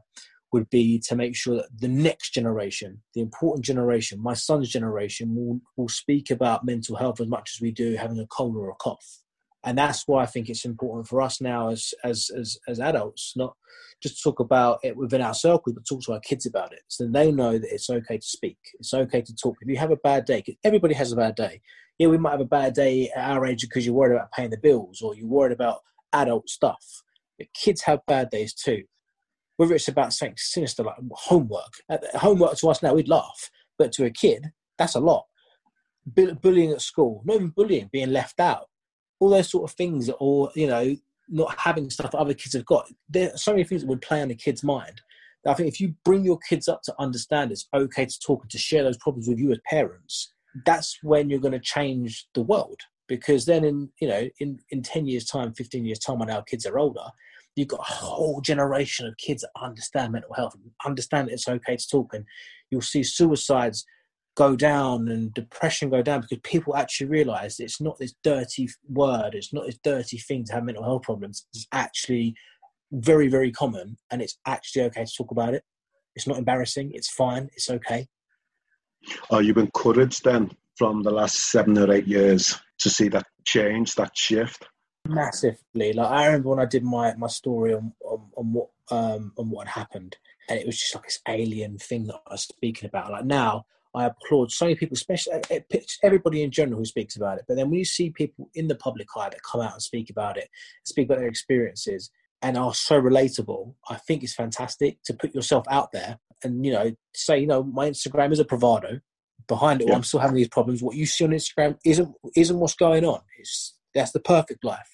would 0.53 0.69
be 0.69 0.99
to 0.99 1.15
make 1.15 1.35
sure 1.35 1.55
that 1.55 1.67
the 1.77 1.87
next 1.87 2.33
generation, 2.33 3.01
the 3.13 3.21
important 3.21 3.65
generation, 3.65 4.21
my 4.21 4.33
son's 4.33 4.69
generation, 4.69 5.35
will 5.35 5.59
will 5.75 5.89
speak 5.89 6.31
about 6.31 6.65
mental 6.65 6.95
health 6.95 7.19
as 7.19 7.27
much 7.27 7.51
as 7.55 7.61
we 7.61 7.71
do 7.71 7.95
having 7.95 8.19
a 8.19 8.27
cold 8.27 8.55
or 8.55 8.69
a 8.69 8.75
cough 8.75 9.23
and 9.63 9.77
that's 9.77 10.07
why 10.07 10.23
I 10.23 10.25
think 10.25 10.49
it's 10.49 10.65
important 10.65 11.07
for 11.07 11.21
us 11.21 11.39
now 11.39 11.69
as 11.69 11.93
as 12.03 12.29
as, 12.37 12.57
as 12.67 12.79
adults, 12.79 13.33
not 13.35 13.55
just 14.01 14.21
talk 14.21 14.39
about 14.39 14.79
it 14.83 14.97
within 14.97 15.21
our 15.21 15.33
circle, 15.33 15.73
but 15.73 15.87
talk 15.87 16.01
to 16.03 16.13
our 16.13 16.19
kids 16.19 16.45
about 16.45 16.73
it, 16.73 16.81
so 16.87 17.07
they 17.07 17.31
know 17.31 17.57
that 17.57 17.73
it's 17.73 17.89
okay 17.89 18.17
to 18.17 18.27
speak, 18.27 18.57
it's 18.79 18.93
okay 18.93 19.21
to 19.21 19.35
talk. 19.35 19.57
If 19.61 19.69
you 19.69 19.77
have 19.77 19.91
a 19.91 19.97
bad 19.97 20.25
day, 20.25 20.43
everybody 20.63 20.93
has 20.95 21.11
a 21.11 21.15
bad 21.15 21.35
day. 21.35 21.61
Yeah, 21.97 22.07
we 22.07 22.17
might 22.17 22.31
have 22.31 22.41
a 22.41 22.45
bad 22.45 22.73
day 22.73 23.09
at 23.15 23.31
our 23.31 23.45
age 23.45 23.61
because 23.61 23.85
you're 23.85 23.95
worried 23.95 24.15
about 24.15 24.31
paying 24.31 24.49
the 24.49 24.57
bills 24.57 25.01
or 25.01 25.15
you're 25.15 25.27
worried 25.27 25.53
about 25.53 25.81
adult 26.11 26.49
stuff. 26.49 26.83
But 27.37 27.53
kids 27.53 27.83
have 27.83 28.05
bad 28.07 28.29
days 28.31 28.53
too. 28.53 28.83
Whether 29.57 29.75
it's 29.75 29.87
about 29.87 30.13
something 30.13 30.35
sinister 30.37 30.83
like 30.83 30.95
homework, 31.11 31.73
uh, 31.89 31.97
homework 32.15 32.57
to 32.57 32.69
us 32.69 32.81
now 32.81 32.93
we'd 32.93 33.07
laugh, 33.07 33.51
but 33.77 33.91
to 33.93 34.05
a 34.05 34.09
kid 34.09 34.51
that's 34.77 34.95
a 34.95 34.99
lot. 34.99 35.25
Bullying 36.05 36.71
at 36.71 36.81
school, 36.81 37.21
not 37.25 37.35
even 37.35 37.49
bullying, 37.49 37.89
being 37.91 38.11
left 38.11 38.39
out 38.39 38.67
all 39.23 39.29
those 39.29 39.49
sort 39.49 39.69
of 39.69 39.75
things, 39.75 40.09
or 40.19 40.51
you 40.55 40.67
know, 40.67 40.95
not 41.29 41.57
having 41.57 41.89
stuff 41.89 42.11
that 42.11 42.17
other 42.17 42.33
kids 42.33 42.53
have 42.53 42.65
got. 42.65 42.87
There 43.09 43.33
are 43.33 43.37
so 43.37 43.51
many 43.51 43.63
things 43.63 43.81
that 43.81 43.87
would 43.87 44.01
play 44.01 44.21
on 44.21 44.31
a 44.31 44.35
kid's 44.35 44.63
mind. 44.63 45.01
I 45.47 45.53
think 45.53 45.67
if 45.67 45.79
you 45.79 45.95
bring 46.05 46.23
your 46.23 46.39
kids 46.49 46.67
up 46.67 46.81
to 46.83 46.95
understand 46.99 47.51
it's 47.51 47.67
okay 47.73 48.05
to 48.05 48.19
talk 48.19 48.43
and 48.43 48.51
to 48.51 48.57
share 48.57 48.83
those 48.83 48.97
problems 48.97 49.27
with 49.27 49.39
you 49.39 49.51
as 49.51 49.59
parents, 49.65 50.33
that's 50.65 50.97
when 51.03 51.29
you're 51.29 51.39
going 51.39 51.53
to 51.53 51.59
change 51.59 52.27
the 52.33 52.41
world. 52.41 52.79
Because 53.09 53.45
then, 53.45 53.65
in 53.65 53.89
you 53.99 54.07
know, 54.07 54.29
in 54.39 54.59
in 54.69 54.81
ten 54.81 55.05
years' 55.05 55.25
time, 55.25 55.53
fifteen 55.53 55.85
years' 55.85 55.99
time, 55.99 56.19
when 56.19 56.29
our 56.29 56.43
kids 56.43 56.65
are 56.65 56.77
older, 56.77 57.05
you've 57.55 57.67
got 57.67 57.81
a 57.81 57.93
whole 57.93 58.41
generation 58.41 59.07
of 59.07 59.17
kids 59.17 59.41
that 59.41 59.51
understand 59.61 60.13
mental 60.13 60.33
health, 60.33 60.55
understand 60.85 61.27
that 61.27 61.33
it's 61.33 61.47
okay 61.47 61.77
to 61.77 61.87
talk, 61.87 62.13
and 62.13 62.25
you'll 62.71 62.81
see 62.81 63.03
suicides 63.03 63.85
go 64.35 64.55
down 64.55 65.07
and 65.09 65.33
depression 65.33 65.89
go 65.89 66.01
down 66.01 66.21
because 66.21 66.39
people 66.43 66.75
actually 66.75 67.07
realize 67.07 67.59
it's 67.59 67.79
not 67.79 67.97
this 67.99 68.15
dirty 68.23 68.67
word, 68.89 69.35
it's 69.35 69.53
not 69.53 69.65
this 69.65 69.77
dirty 69.83 70.17
thing 70.17 70.43
to 70.43 70.53
have 70.53 70.63
mental 70.63 70.83
health 70.83 71.03
problems. 71.03 71.45
It's 71.53 71.67
actually 71.71 72.35
very, 72.91 73.27
very 73.27 73.51
common 73.51 73.97
and 74.11 74.21
it's 74.21 74.39
actually 74.47 74.83
okay 74.85 75.05
to 75.05 75.11
talk 75.15 75.31
about 75.31 75.53
it. 75.53 75.63
It's 76.15 76.27
not 76.27 76.37
embarrassing, 76.37 76.91
it's 76.93 77.09
fine, 77.09 77.49
it's 77.53 77.69
okay. 77.69 78.07
Oh, 79.29 79.37
Are 79.37 79.41
you 79.41 79.53
encouraged 79.53 80.23
then 80.23 80.51
from 80.77 81.03
the 81.03 81.11
last 81.11 81.51
seven 81.51 81.77
or 81.77 81.91
eight 81.91 82.07
years 82.07 82.59
to 82.79 82.89
see 82.89 83.09
that 83.09 83.25
change, 83.45 83.95
that 83.95 84.17
shift? 84.17 84.65
Massively. 85.05 85.93
Like 85.93 86.09
I 86.09 86.25
remember 86.27 86.49
when 86.49 86.59
I 86.59 86.65
did 86.65 86.83
my, 86.83 87.13
my 87.15 87.27
story 87.27 87.73
on, 87.73 87.93
on, 88.05 88.21
on 88.37 88.53
what 88.53 88.69
um 88.91 89.31
on 89.37 89.49
what 89.49 89.67
had 89.67 89.79
happened 89.79 90.17
and 90.49 90.59
it 90.59 90.65
was 90.65 90.77
just 90.77 90.93
like 90.93 91.05
this 91.05 91.19
alien 91.27 91.77
thing 91.77 92.05
that 92.07 92.19
I 92.27 92.33
was 92.33 92.43
speaking 92.43 92.87
about. 92.87 93.11
Like 93.11 93.25
now 93.25 93.65
I 93.95 94.05
applaud 94.05 94.51
so 94.51 94.65
many 94.65 94.75
people, 94.75 94.95
especially 94.95 95.33
everybody 96.03 96.43
in 96.43 96.51
general 96.51 96.79
who 96.79 96.85
speaks 96.85 97.15
about 97.15 97.37
it. 97.37 97.45
But 97.47 97.55
then 97.55 97.69
when 97.69 97.79
you 97.79 97.85
see 97.85 98.09
people 98.09 98.49
in 98.55 98.67
the 98.67 98.75
public 98.75 99.07
eye 99.15 99.29
that 99.29 99.43
come 99.43 99.61
out 99.61 99.73
and 99.73 99.81
speak 99.81 100.09
about 100.09 100.37
it, 100.37 100.49
speak 100.83 101.07
about 101.07 101.19
their 101.19 101.27
experiences, 101.27 102.09
and 102.41 102.57
are 102.57 102.73
so 102.73 103.01
relatable, 103.01 103.73
I 103.89 103.95
think 103.95 104.23
it's 104.23 104.33
fantastic 104.33 105.01
to 105.03 105.13
put 105.13 105.33
yourself 105.33 105.65
out 105.69 105.91
there 105.93 106.19
and 106.43 106.65
you 106.65 106.73
know 106.73 106.91
say, 107.13 107.39
you 107.39 107.47
know, 107.47 107.63
my 107.63 107.89
Instagram 107.89 108.31
is 108.31 108.39
a 108.39 108.45
bravado. 108.45 108.99
Behind 109.47 109.81
it, 109.81 109.89
yeah. 109.89 109.95
I'm 109.95 110.03
still 110.03 110.21
having 110.21 110.37
these 110.37 110.47
problems. 110.47 110.81
What 110.81 110.95
you 110.95 111.05
see 111.05 111.25
on 111.25 111.31
Instagram 111.31 111.77
isn't 111.85 112.13
isn't 112.35 112.59
what's 112.59 112.75
going 112.75 113.05
on. 113.05 113.21
It's 113.37 113.73
that's 113.93 114.11
the 114.11 114.19
perfect 114.19 114.63
life. 114.63 114.89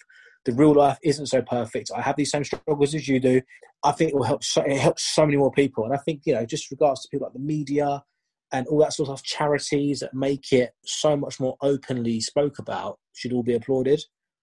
The 0.46 0.54
real 0.54 0.74
life 0.74 0.98
isn't 1.04 1.28
so 1.28 1.42
perfect. 1.42 1.92
I 1.96 2.02
have 2.02 2.16
these 2.16 2.32
same 2.32 2.44
struggles 2.44 2.96
as 2.96 3.08
you 3.08 3.20
do. 3.20 3.42
I 3.84 3.92
think 3.92 4.12
it 4.12 4.16
will 4.16 4.24
help. 4.24 4.44
So, 4.44 4.62
it 4.62 4.80
helps 4.80 5.14
so 5.14 5.26
many 5.26 5.38
more 5.38 5.52
people. 5.52 5.86
And 5.86 5.94
I 5.94 5.98
think 5.98 6.22
you 6.26 6.34
know, 6.34 6.46
just 6.46 6.72
regards 6.72 7.02
to 7.02 7.10
people 7.10 7.28
like 7.28 7.34
the 7.34 7.40
media, 7.40 8.04
and 8.52 8.68
all 8.68 8.80
that 8.80 8.94
sort 8.94 9.10
of 9.10 9.24
charities 9.24 10.00
that 10.00 10.14
make 10.14 10.52
it 10.52 10.72
so 10.86 11.16
much 11.16 11.40
more 11.40 11.56
openly 11.62 12.20
spoke 12.20 12.60
about 12.60 12.98
should 13.14 13.34
all 13.34 13.44
be 13.44 13.54
applauded 13.54 14.02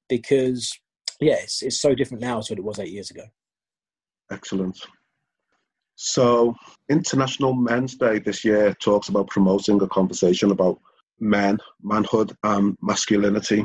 because 0.09 0.73
yeah 1.21 1.37
it's, 1.41 1.63
it's 1.63 1.81
so 1.81 1.95
different 1.95 2.23
now 2.23 2.41
to 2.41 2.53
what 2.53 2.59
it 2.59 2.65
was 2.65 2.79
eight 2.79 2.93
years 2.93 3.11
ago 3.11 3.25
excellent 4.31 4.79
so 5.97 6.55
international 6.91 7.55
men's 7.55 7.97
day 7.97 8.19
this 8.19 8.45
year 8.45 8.75
talks 8.75 9.09
about 9.09 9.29
promoting 9.29 9.81
a 9.83 9.89
conversation 9.89 10.51
about 10.51 10.79
men 11.19 11.59
manhood 11.83 12.37
and 12.45 12.77
masculinity 12.83 13.65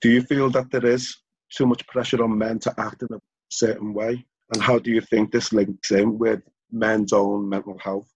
do 0.00 0.10
you 0.10 0.22
feel 0.22 0.50
that 0.50 0.70
there 0.70 0.86
is 0.86 1.16
too 1.52 1.66
much 1.66 1.86
pressure 1.86 2.22
on 2.22 2.38
men 2.38 2.58
to 2.58 2.74
act 2.78 3.02
in 3.02 3.08
a 3.14 3.20
certain 3.50 3.92
way 3.92 4.24
and 4.52 4.62
how 4.62 4.78
do 4.78 4.90
you 4.90 5.00
think 5.00 5.30
this 5.30 5.52
links 5.52 5.90
in 5.90 6.18
with 6.18 6.40
men's 6.70 7.12
own 7.12 7.48
mental 7.48 7.78
health 7.78 8.08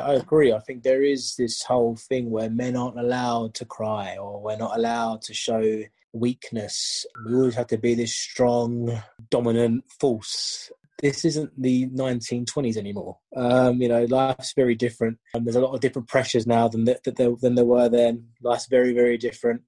I 0.00 0.14
agree. 0.14 0.52
I 0.52 0.58
think 0.60 0.82
there 0.82 1.02
is 1.02 1.36
this 1.36 1.62
whole 1.62 1.96
thing 1.96 2.30
where 2.30 2.48
men 2.48 2.76
aren't 2.76 2.98
allowed 2.98 3.54
to 3.56 3.66
cry 3.66 4.16
or 4.16 4.40
we're 4.40 4.56
not 4.56 4.76
allowed 4.76 5.22
to 5.22 5.34
show 5.34 5.82
weakness. 6.12 7.04
We 7.26 7.34
always 7.34 7.54
have 7.56 7.66
to 7.68 7.78
be 7.78 7.94
this 7.94 8.14
strong, 8.14 9.02
dominant 9.30 9.84
force. 10.00 10.70
This 11.00 11.24
isn't 11.24 11.60
the 11.60 11.88
1920s 11.88 12.76
anymore. 12.76 13.18
Um, 13.34 13.82
you 13.82 13.88
know, 13.88 14.04
life's 14.04 14.54
very 14.54 14.74
different. 14.74 15.18
And 15.34 15.44
there's 15.44 15.56
a 15.56 15.60
lot 15.60 15.74
of 15.74 15.80
different 15.80 16.08
pressures 16.08 16.46
now 16.46 16.68
than, 16.68 16.84
than 16.84 17.54
there 17.54 17.64
were 17.64 17.88
then. 17.88 18.28
Life's 18.40 18.66
very, 18.66 18.94
very 18.94 19.18
different. 19.18 19.62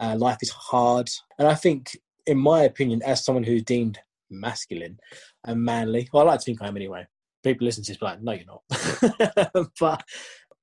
Uh, 0.00 0.16
life 0.16 0.38
is 0.42 0.50
hard. 0.50 1.08
And 1.38 1.48
I 1.48 1.54
think, 1.54 1.96
in 2.26 2.38
my 2.38 2.62
opinion, 2.62 3.02
as 3.02 3.24
someone 3.24 3.44
who's 3.44 3.62
deemed 3.62 3.98
masculine 4.30 4.98
and 5.46 5.62
manly, 5.62 6.08
well, 6.12 6.24
I 6.24 6.32
like 6.32 6.40
to 6.40 6.44
think 6.44 6.62
I 6.62 6.68
am 6.68 6.76
anyway 6.76 7.06
people 7.44 7.66
listen 7.66 7.84
to 7.84 7.92
this 7.92 8.02
like, 8.02 8.20
no, 8.20 8.32
you're 8.32 8.44
not. 8.46 9.62
but 9.80 10.02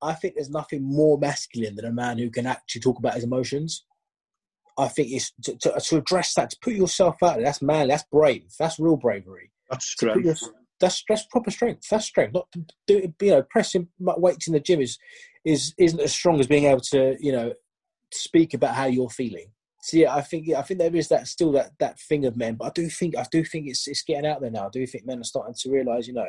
I 0.02 0.14
think 0.14 0.34
there's 0.36 0.50
nothing 0.50 0.84
more 0.84 1.18
masculine 1.18 1.76
than 1.76 1.86
a 1.86 1.92
man 1.92 2.18
who 2.18 2.30
can 2.30 2.46
actually 2.46 2.82
talk 2.82 2.98
about 2.98 3.14
his 3.14 3.24
emotions. 3.24 3.86
I 4.78 4.88
think 4.88 5.12
it's 5.12 5.32
to, 5.44 5.56
to, 5.58 5.80
to 5.80 5.98
address 5.98 6.34
that, 6.34 6.50
to 6.50 6.58
put 6.62 6.74
yourself 6.74 7.22
out 7.24 7.36
there. 7.36 7.46
That's 7.46 7.62
manly. 7.62 7.90
That's 7.90 8.06
brave. 8.12 8.52
That's 8.58 8.80
real 8.80 8.98
bravery. 8.98 9.52
That's 9.70 9.86
strength. 9.86 10.26
Your, 10.26 10.36
that's 10.80 11.04
that's 11.08 11.26
proper 11.28 11.52
strength. 11.52 11.88
That's 11.90 12.06
strength. 12.06 12.34
Not 12.34 12.48
to 12.54 12.66
do 12.88 13.14
you 13.22 13.32
know 13.32 13.44
pressing 13.44 13.88
weights 14.00 14.48
in 14.48 14.54
the 14.54 14.60
gym 14.60 14.82
is 14.82 14.98
is 15.46 15.76
isn't 15.78 16.00
as 16.00 16.12
strong 16.12 16.40
as 16.40 16.48
being 16.48 16.66
able 16.66 16.82
to 16.92 17.16
you 17.20 17.32
know 17.32 17.54
speak 18.12 18.54
about 18.54 18.76
how 18.76 18.86
you're 18.86 19.10
feeling. 19.10 19.48
So 19.82 19.98
yeah, 19.98 20.16
I 20.16 20.22
think 20.22 20.50
I 20.50 20.62
think 20.62 20.80
there 20.80 20.96
is 20.96 21.08
that 21.08 21.28
still 21.28 21.52
that 21.54 21.72
that 21.80 22.00
thing 22.00 22.26
of 22.26 22.38
men, 22.38 22.56
but 22.56 22.66
I 22.66 22.72
do 22.76 22.88
think 22.88 23.18
I 23.18 23.26
do 23.32 23.44
think 23.44 23.68
it's 23.68 23.88
it's 23.88 24.04
getting 24.04 24.30
out 24.30 24.42
there 24.42 24.52
now. 24.52 24.68
I 24.68 24.70
do 24.72 24.86
think 24.86 25.06
men 25.06 25.20
are 25.20 25.24
starting 25.24 25.56
to 25.58 25.72
realise, 25.72 26.08
you 26.08 26.14
know, 26.14 26.28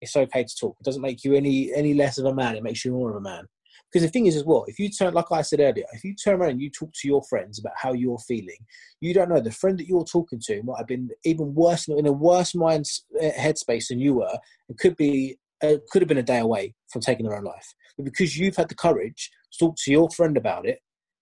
it's 0.00 0.16
okay 0.16 0.44
to 0.44 0.56
talk. 0.56 0.76
It 0.80 0.84
doesn't 0.84 1.02
make 1.02 1.22
you 1.22 1.34
any 1.34 1.72
any 1.74 1.92
less 1.94 2.16
of 2.18 2.24
a 2.24 2.34
man. 2.34 2.56
It 2.56 2.62
makes 2.62 2.84
you 2.84 2.92
more 2.92 3.10
of 3.10 3.16
a 3.16 3.20
man. 3.20 3.44
Because 3.90 4.06
the 4.06 4.12
thing 4.12 4.26
is, 4.26 4.36
as 4.36 4.44
well, 4.44 4.64
if 4.68 4.78
you 4.78 4.88
turn, 4.88 5.14
like 5.14 5.32
I 5.32 5.42
said 5.42 5.60
earlier, 5.60 5.84
if 5.92 6.04
you 6.04 6.14
turn 6.14 6.40
around 6.40 6.50
and 6.50 6.62
you 6.62 6.70
talk 6.70 6.92
to 6.92 7.08
your 7.08 7.22
friends 7.24 7.58
about 7.58 7.72
how 7.76 7.92
you're 7.92 8.18
feeling, 8.18 8.58
you 9.00 9.12
don't 9.12 9.28
know 9.28 9.40
the 9.40 9.50
friend 9.50 9.78
that 9.78 9.88
you're 9.88 10.04
talking 10.04 10.40
to 10.46 10.62
might 10.62 10.78
have 10.78 10.86
been 10.86 11.10
even 11.24 11.54
worse 11.54 11.88
in 11.88 12.06
a 12.06 12.12
worse 12.12 12.54
mind 12.54 12.86
uh, 13.20 13.30
headspace 13.38 13.88
than 13.88 13.98
you 13.98 14.14
were. 14.14 14.38
It 14.68 14.78
could 14.78 14.96
be 14.96 15.38
uh, 15.62 15.76
could 15.90 16.02
have 16.02 16.08
been 16.08 16.18
a 16.18 16.22
day 16.22 16.38
away 16.38 16.74
from 16.90 17.02
taking 17.02 17.26
their 17.26 17.36
own 17.36 17.44
life. 17.44 17.74
But 17.96 18.04
because 18.04 18.38
you've 18.38 18.56
had 18.56 18.68
the 18.68 18.74
courage 18.74 19.30
to 19.52 19.58
talk 19.58 19.76
to 19.84 19.90
your 19.90 20.08
friend 20.10 20.36
about 20.36 20.66
it, 20.66 20.78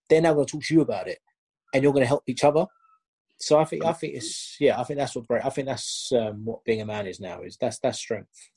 they're 0.09 0.21
now 0.21 0.33
going 0.33 0.45
to 0.45 0.51
talk 0.51 0.63
to 0.63 0.73
you 0.73 0.81
about 0.81 1.07
it, 1.07 1.19
and 1.73 1.83
you're 1.83 1.93
going 1.93 2.03
to 2.03 2.07
help 2.07 2.23
each 2.27 2.43
other. 2.43 2.65
So 3.37 3.57
I 3.57 3.65
think 3.65 3.85
I 3.85 3.93
think 3.93 4.15
it's 4.15 4.57
yeah 4.59 4.79
I 4.79 4.83
think 4.83 4.99
that's 4.99 5.15
what 5.15 5.27
great 5.27 5.45
I 5.45 5.49
think 5.49 5.67
that's 5.67 6.11
um, 6.11 6.43
what 6.43 6.63
being 6.65 6.81
a 6.81 6.85
man 6.85 7.07
is 7.07 7.21
now 7.21 7.41
is 7.41 7.57
that's 7.59 7.79
that's 7.79 7.99
strength. 7.99 8.49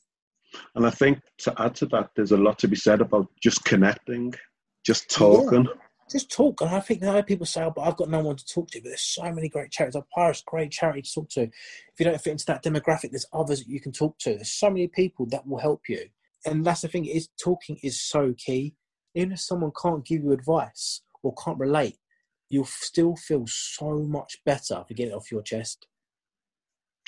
And 0.74 0.86
I 0.86 0.90
think 0.90 1.20
to 1.38 1.54
add 1.62 1.74
to 1.76 1.86
that, 1.86 2.10
there's 2.14 2.32
a 2.32 2.36
lot 2.36 2.58
to 2.58 2.68
be 2.68 2.76
said 2.76 3.00
about 3.00 3.28
just 3.42 3.64
connecting, 3.64 4.34
just 4.84 5.08
talking. 5.08 5.64
Yeah, 5.64 5.80
just 6.10 6.30
talk. 6.30 6.60
And 6.60 6.70
I 6.70 6.80
think 6.80 7.00
that 7.00 7.26
people 7.26 7.46
say, 7.46 7.62
oh, 7.62 7.72
but 7.74 7.82
I've 7.82 7.96
got 7.96 8.10
no 8.10 8.20
one 8.20 8.36
to 8.36 8.44
talk 8.44 8.70
to. 8.70 8.80
But 8.80 8.88
there's 8.90 9.00
so 9.00 9.32
many 9.32 9.48
great 9.48 9.70
charities. 9.70 10.00
Papyrus, 10.14 10.42
great 10.46 10.70
charity 10.70 11.02
to 11.02 11.12
talk 11.12 11.30
to. 11.30 11.42
If 11.42 11.52
you 11.98 12.04
don't 12.04 12.20
fit 12.20 12.32
into 12.32 12.44
that 12.46 12.62
demographic, 12.62 13.10
there's 13.10 13.26
others 13.32 13.60
that 13.60 13.68
you 13.68 13.80
can 13.80 13.92
talk 13.92 14.18
to. 14.18 14.34
There's 14.34 14.52
so 14.52 14.68
many 14.68 14.88
people 14.88 15.26
that 15.30 15.46
will 15.46 15.58
help 15.58 15.82
you. 15.88 16.04
And 16.44 16.64
that's 16.64 16.82
the 16.82 16.88
thing 16.88 17.06
is 17.06 17.28
talking 17.42 17.78
is 17.82 18.00
so 18.00 18.34
key. 18.36 18.74
Even 19.14 19.32
if 19.32 19.40
someone 19.40 19.72
can't 19.80 20.04
give 20.04 20.22
you 20.22 20.32
advice, 20.32 21.02
or 21.22 21.34
can't 21.34 21.58
relate, 21.58 21.98
you'll 22.50 22.64
still 22.64 23.16
feel 23.16 23.44
so 23.46 24.00
much 24.00 24.38
better 24.44 24.84
for 24.86 24.94
getting 24.94 25.12
it 25.12 25.16
off 25.16 25.32
your 25.32 25.42
chest. 25.42 25.86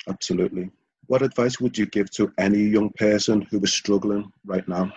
Absolutely. 0.07 0.71
What 1.07 1.21
advice 1.21 1.59
would 1.59 1.77
you 1.77 1.85
give 1.85 2.09
to 2.11 2.33
any 2.39 2.59
young 2.59 2.89
person 2.97 3.43
who 3.51 3.59
is 3.63 3.73
struggling 3.73 4.31
right 4.45 4.67
now? 4.67 4.91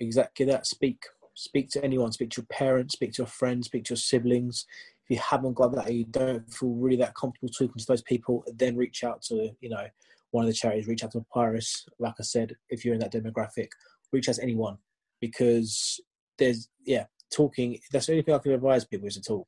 Exactly 0.00 0.46
that. 0.46 0.66
Speak. 0.66 1.02
Speak 1.34 1.70
to 1.70 1.84
anyone. 1.84 2.12
Speak 2.12 2.30
to 2.30 2.40
your 2.40 2.46
parents. 2.46 2.94
Speak 2.94 3.12
to 3.12 3.22
your 3.22 3.28
friends. 3.28 3.66
Speak 3.66 3.84
to 3.84 3.92
your 3.92 3.98
siblings. 3.98 4.66
If 5.04 5.16
you 5.16 5.22
haven't 5.22 5.54
got 5.54 5.74
that, 5.76 5.92
you 5.92 6.04
don't 6.06 6.52
feel 6.52 6.70
really 6.70 6.96
that 6.96 7.14
comfortable 7.14 7.48
talking 7.48 7.78
to 7.78 7.86
those 7.86 8.02
people, 8.02 8.44
then 8.56 8.76
reach 8.76 9.04
out 9.04 9.22
to 9.22 9.50
you 9.60 9.68
know 9.68 9.86
one 10.32 10.44
of 10.44 10.48
the 10.48 10.54
charities. 10.54 10.88
Reach 10.88 11.04
out 11.04 11.12
to 11.12 11.20
Papyrus. 11.20 11.86
Like 11.98 12.14
I 12.18 12.22
said, 12.22 12.56
if 12.68 12.84
you're 12.84 12.94
in 12.94 13.00
that 13.00 13.12
demographic, 13.12 13.68
reach 14.12 14.28
out 14.28 14.36
to 14.36 14.42
anyone 14.42 14.78
because 15.20 16.00
there's 16.38 16.68
yeah 16.84 17.04
talking. 17.32 17.78
That's 17.92 18.06
the 18.06 18.12
only 18.12 18.22
thing 18.22 18.34
I 18.34 18.38
can 18.38 18.52
advise 18.52 18.84
people 18.84 19.06
is 19.08 19.14
to 19.14 19.22
talk. 19.22 19.46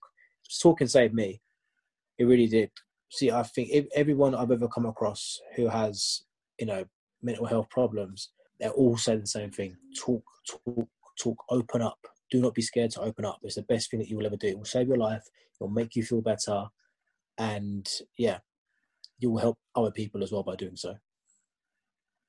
Talking 0.61 0.87
saved 0.87 1.14
me. 1.14 1.40
It 2.18 2.25
really 2.25 2.47
did. 2.47 2.71
See, 3.11 3.31
I 3.31 3.42
think 3.42 3.71
everyone 3.95 4.35
I've 4.35 4.51
ever 4.51 4.68
come 4.68 4.87
across 4.87 5.40
who 5.57 5.68
has 5.68 6.23
you 6.59 6.66
know 6.66 6.85
mental 7.23 7.47
health 7.47 7.68
problems, 7.71 8.31
they're 8.59 8.71
all 8.71 8.97
saying 8.97 9.21
the 9.21 9.27
same 9.27 9.51
thing: 9.51 9.77
talk, 9.99 10.23
talk, 10.49 10.88
talk, 11.18 11.45
open 11.51 11.83
up. 11.83 11.99
Do 12.31 12.40
not 12.40 12.55
be 12.55 12.62
scared 12.62 12.90
to 12.92 13.03
open 13.03 13.25
up. 13.25 13.38
It's 13.42 13.57
the 13.57 13.62
best 13.62 13.90
thing 13.90 14.01
that 14.01 14.09
you 14.09 14.16
will 14.16 14.27
ever 14.27 14.37
do. 14.37 14.49
It 14.49 14.57
will 14.57 14.64
save 14.64 14.88
your 14.88 14.97
life. 14.97 15.23
It 15.27 15.62
will 15.62 15.71
make 15.71 15.95
you 15.97 16.03
feel 16.03 16.23
better, 16.23 16.66
and 17.38 17.88
yeah, 18.18 18.38
you 19.18 19.31
will 19.31 19.40
help 19.40 19.59
other 19.75 19.90
people 19.90 20.23
as 20.23 20.33
well 20.33 20.42
by 20.42 20.57
doing 20.57 20.77
so. 20.77 20.97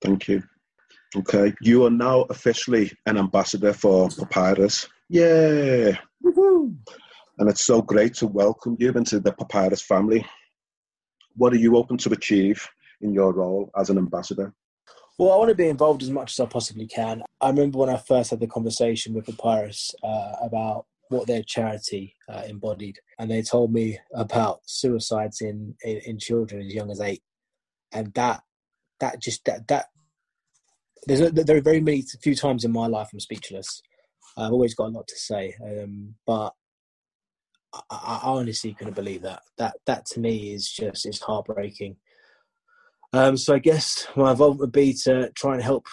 Thank 0.02 0.28
you. 0.28 0.44
Okay, 1.16 1.54
you 1.62 1.86
are 1.86 1.92
now 1.92 2.22
officially 2.24 2.92
an 3.06 3.18
ambassador 3.18 3.72
for 3.72 4.10
Papyrus. 4.10 4.88
Yeah. 5.14 5.96
Woo-hoo. 6.24 6.76
And 7.38 7.48
it's 7.48 7.64
so 7.64 7.84
great 7.84 8.16
to 8.16 8.26
welcome 8.26 8.76
you 8.80 8.92
into 8.94 9.20
the 9.20 9.32
Papyrus 9.32 9.84
family. 9.84 10.26
What 11.36 11.54
are 11.54 11.58
you 11.58 11.74
hoping 11.74 11.98
to 11.98 12.12
achieve 12.14 12.68
in 13.00 13.14
your 13.14 13.32
role 13.32 13.70
as 13.78 13.92
an 13.92 14.00
ambassador? 14.00 14.56
Well, 15.20 15.32
I 15.32 15.36
want 15.38 15.50
to 15.50 15.56
be 15.56 15.68
involved 15.68 16.02
as 16.02 16.10
much 16.10 16.32
as 16.32 16.40
I 16.40 16.48
possibly 16.48 16.88
can. 16.88 17.22
I 17.40 17.50
remember 17.50 17.78
when 17.78 17.92
I 17.92 17.98
first 17.98 18.32
had 18.32 18.40
the 18.40 18.48
conversation 18.48 19.14
with 19.14 19.28
Papyrus 19.28 19.94
uh, 20.04 20.34
about 20.42 20.88
what 21.10 21.28
their 21.28 21.44
charity 21.44 22.16
uh, 22.28 22.42
embodied, 22.48 22.98
and 23.20 23.30
they 23.30 23.44
told 23.44 23.72
me 23.72 24.00
about 24.16 24.62
suicides 24.66 25.42
in, 25.42 25.76
in, 25.84 25.98
in 26.08 26.18
children 26.18 26.66
as 26.66 26.74
young 26.74 26.90
as 26.90 27.00
eight, 27.00 27.22
and 27.92 28.12
that 28.16 28.42
that 29.00 29.22
just 29.22 29.46
that 29.46 29.68
that 29.68 29.90
there's 31.06 31.22
a, 31.22 31.30
there 31.30 31.58
are 31.58 31.62
very 31.62 31.82
many 31.82 32.02
few 32.02 32.34
times 32.34 32.66
in 32.66 32.72
my 32.72 32.88
life 32.88 33.10
I'm 33.14 33.20
speechless. 33.20 33.84
I've 34.38 34.52
always 34.52 34.76
got 34.76 34.88
a 34.88 34.96
lot 34.96 35.08
to 35.08 35.16
say, 35.16 35.56
um, 35.64 36.16
but 36.26 36.54
I, 37.74 37.82
I, 37.92 38.20
honestly 38.24 38.74
couldn't 38.74 38.96
believe 38.96 39.22
that. 39.24 39.42
That 39.58 39.76
that 39.86 40.06
to 40.08 40.20
me 40.20 40.54
is 40.54 40.70
just 40.70 41.06
is 41.06 41.22
heartbreaking. 41.22 41.98
Um, 43.14 43.38
so 43.38 43.54
I 43.54 43.60
guess 43.60 44.08
my 44.16 44.32
involvement 44.32 44.62
would 44.62 44.72
be 44.72 44.94
to 45.04 45.32
try 45.36 45.54
and 45.54 45.64
help 45.64 45.86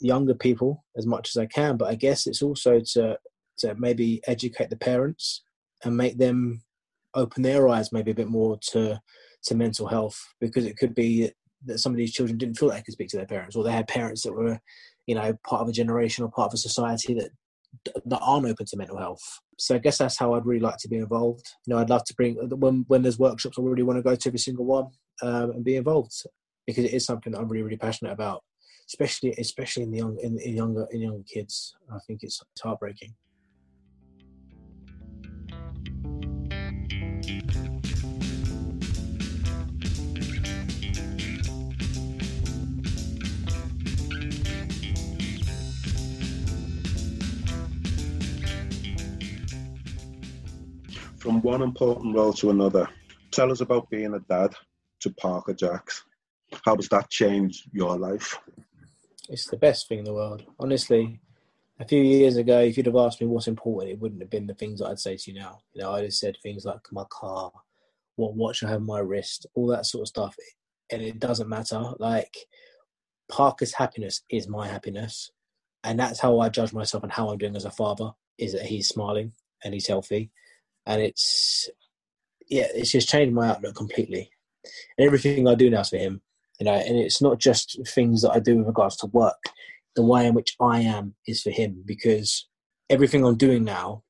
younger 0.00 0.34
people 0.34 0.84
as 0.96 1.06
much 1.06 1.30
as 1.34 1.36
I 1.36 1.46
can, 1.46 1.76
but 1.76 1.88
I 1.88 1.94
guess 1.94 2.26
it's 2.26 2.42
also 2.42 2.80
to 2.92 3.18
to 3.58 3.74
maybe 3.76 4.20
educate 4.26 4.70
the 4.70 4.76
parents 4.76 5.42
and 5.84 5.96
make 5.96 6.18
them 6.18 6.62
open 7.14 7.42
their 7.42 7.68
eyes 7.68 7.92
maybe 7.92 8.10
a 8.10 8.14
bit 8.14 8.28
more 8.28 8.58
to 8.70 9.00
to 9.42 9.54
mental 9.54 9.86
health 9.86 10.18
because 10.40 10.64
it 10.64 10.76
could 10.76 10.94
be 10.94 11.30
that 11.64 11.78
some 11.78 11.92
of 11.92 11.98
these 11.98 12.12
children 12.12 12.38
didn't 12.38 12.56
feel 12.58 12.68
like 12.68 12.78
they 12.78 12.82
could 12.82 12.94
speak 12.94 13.08
to 13.08 13.16
their 13.16 13.26
parents 13.26 13.56
or 13.56 13.64
they 13.64 13.72
had 13.72 13.88
parents 13.88 14.22
that 14.22 14.32
were 14.32 14.58
you 15.06 15.14
know 15.14 15.36
part 15.46 15.62
of 15.62 15.68
a 15.68 15.72
generation 15.72 16.24
or 16.24 16.30
part 16.30 16.48
of 16.48 16.54
a 16.54 16.58
society 16.58 17.14
that 17.14 17.30
that 18.04 18.20
aren't 18.20 18.46
open 18.46 18.66
to 18.66 18.76
mental 18.76 18.98
health. 18.98 19.40
So 19.58 19.74
i 19.74 19.78
guess 19.78 19.98
that's 19.98 20.18
how 20.18 20.34
i'd 20.34 20.46
really 20.46 20.60
like 20.60 20.78
to 20.78 20.88
be 20.88 20.96
involved. 20.96 21.46
You 21.66 21.74
know 21.74 21.80
i'd 21.80 21.90
love 21.90 22.04
to 22.04 22.14
bring 22.14 22.34
when 22.36 22.84
when 22.88 23.02
there's 23.02 23.18
workshops 23.18 23.58
i 23.58 23.62
really 23.62 23.82
want 23.82 23.98
to 23.98 24.02
go 24.02 24.14
to 24.14 24.28
every 24.28 24.38
single 24.38 24.64
one 24.64 24.86
um, 25.22 25.50
and 25.50 25.64
be 25.64 25.76
involved 25.76 26.12
because 26.66 26.84
it 26.84 26.94
is 26.94 27.04
something 27.04 27.32
that 27.32 27.38
i'm 27.38 27.48
really 27.48 27.62
really 27.62 27.76
passionate 27.76 28.12
about 28.12 28.42
especially 28.90 29.32
especially 29.38 29.84
in 29.84 29.90
the 29.90 29.98
young 29.98 30.18
in, 30.20 30.38
in 30.40 30.56
younger 30.56 30.86
in 30.90 31.00
younger 31.00 31.22
kids. 31.22 31.76
I 31.92 31.98
think 32.06 32.22
it's, 32.22 32.42
it's 32.52 32.62
heartbreaking 32.62 33.14
From 51.20 51.42
one 51.42 51.60
important 51.60 52.16
role 52.16 52.32
to 52.32 52.48
another, 52.48 52.88
tell 53.30 53.52
us 53.52 53.60
about 53.60 53.90
being 53.90 54.14
a 54.14 54.20
dad 54.20 54.54
to 55.00 55.10
Parker 55.10 55.52
Jacks. 55.52 56.02
How 56.64 56.74
does 56.74 56.88
that 56.88 57.10
change 57.10 57.64
your 57.72 57.98
life? 57.98 58.38
It's 59.28 59.46
the 59.50 59.58
best 59.58 59.86
thing 59.86 59.98
in 59.98 60.06
the 60.06 60.14
world. 60.14 60.44
Honestly, 60.58 61.20
a 61.78 61.84
few 61.84 62.00
years 62.00 62.38
ago, 62.38 62.60
if 62.60 62.78
you'd 62.78 62.86
have 62.86 62.96
asked 62.96 63.20
me 63.20 63.26
what's 63.26 63.48
important, 63.48 63.92
it 63.92 64.00
wouldn't 64.00 64.22
have 64.22 64.30
been 64.30 64.46
the 64.46 64.54
things 64.54 64.80
that 64.80 64.86
I'd 64.86 64.98
say 64.98 65.18
to 65.18 65.30
you 65.30 65.38
now. 65.38 65.58
You 65.74 65.82
know, 65.82 65.92
I'd 65.92 66.04
have 66.04 66.14
said 66.14 66.38
things 66.42 66.64
like 66.64 66.80
my 66.90 67.04
car, 67.10 67.52
what 68.16 68.34
watch 68.34 68.62
I 68.62 68.70
have 68.70 68.80
on 68.80 68.86
my 68.86 69.00
wrist, 69.00 69.44
all 69.54 69.66
that 69.66 69.84
sort 69.84 70.04
of 70.04 70.08
stuff. 70.08 70.34
And 70.90 71.02
it 71.02 71.18
doesn't 71.18 71.50
matter. 71.50 71.92
Like, 71.98 72.34
Parker's 73.30 73.74
happiness 73.74 74.22
is 74.30 74.48
my 74.48 74.66
happiness. 74.68 75.30
And 75.84 76.00
that's 76.00 76.20
how 76.20 76.40
I 76.40 76.48
judge 76.48 76.72
myself 76.72 77.02
and 77.02 77.12
how 77.12 77.28
I'm 77.28 77.36
doing 77.36 77.56
as 77.56 77.66
a 77.66 77.70
father, 77.70 78.12
is 78.38 78.54
that 78.54 78.64
he's 78.64 78.88
smiling 78.88 79.32
and 79.62 79.74
he's 79.74 79.86
healthy 79.86 80.30
and 80.86 81.02
it's 81.02 81.68
yeah, 82.48 82.66
it's 82.74 82.90
just 82.90 83.08
changed 83.08 83.34
my 83.34 83.48
outlook 83.48 83.76
completely. 83.76 84.30
And 84.98 85.06
everything 85.06 85.46
I 85.46 85.54
do 85.54 85.70
now 85.70 85.80
is 85.80 85.88
for 85.88 85.96
him, 85.96 86.20
you 86.58 86.66
know. 86.66 86.74
And 86.74 86.96
it's 86.96 87.22
not 87.22 87.38
just 87.38 87.78
things 87.88 88.22
that 88.22 88.32
I 88.32 88.40
do 88.40 88.58
with 88.58 88.66
regards 88.66 88.96
to 88.98 89.06
work. 89.06 89.42
The 89.96 90.04
way 90.04 90.26
in 90.26 90.34
which 90.34 90.56
I 90.60 90.80
am 90.80 91.14
is 91.26 91.42
for 91.42 91.50
him 91.50 91.82
because 91.84 92.48
everything 92.88 93.24
I'm 93.24 93.36
doing 93.36 93.64
now, 93.64 94.02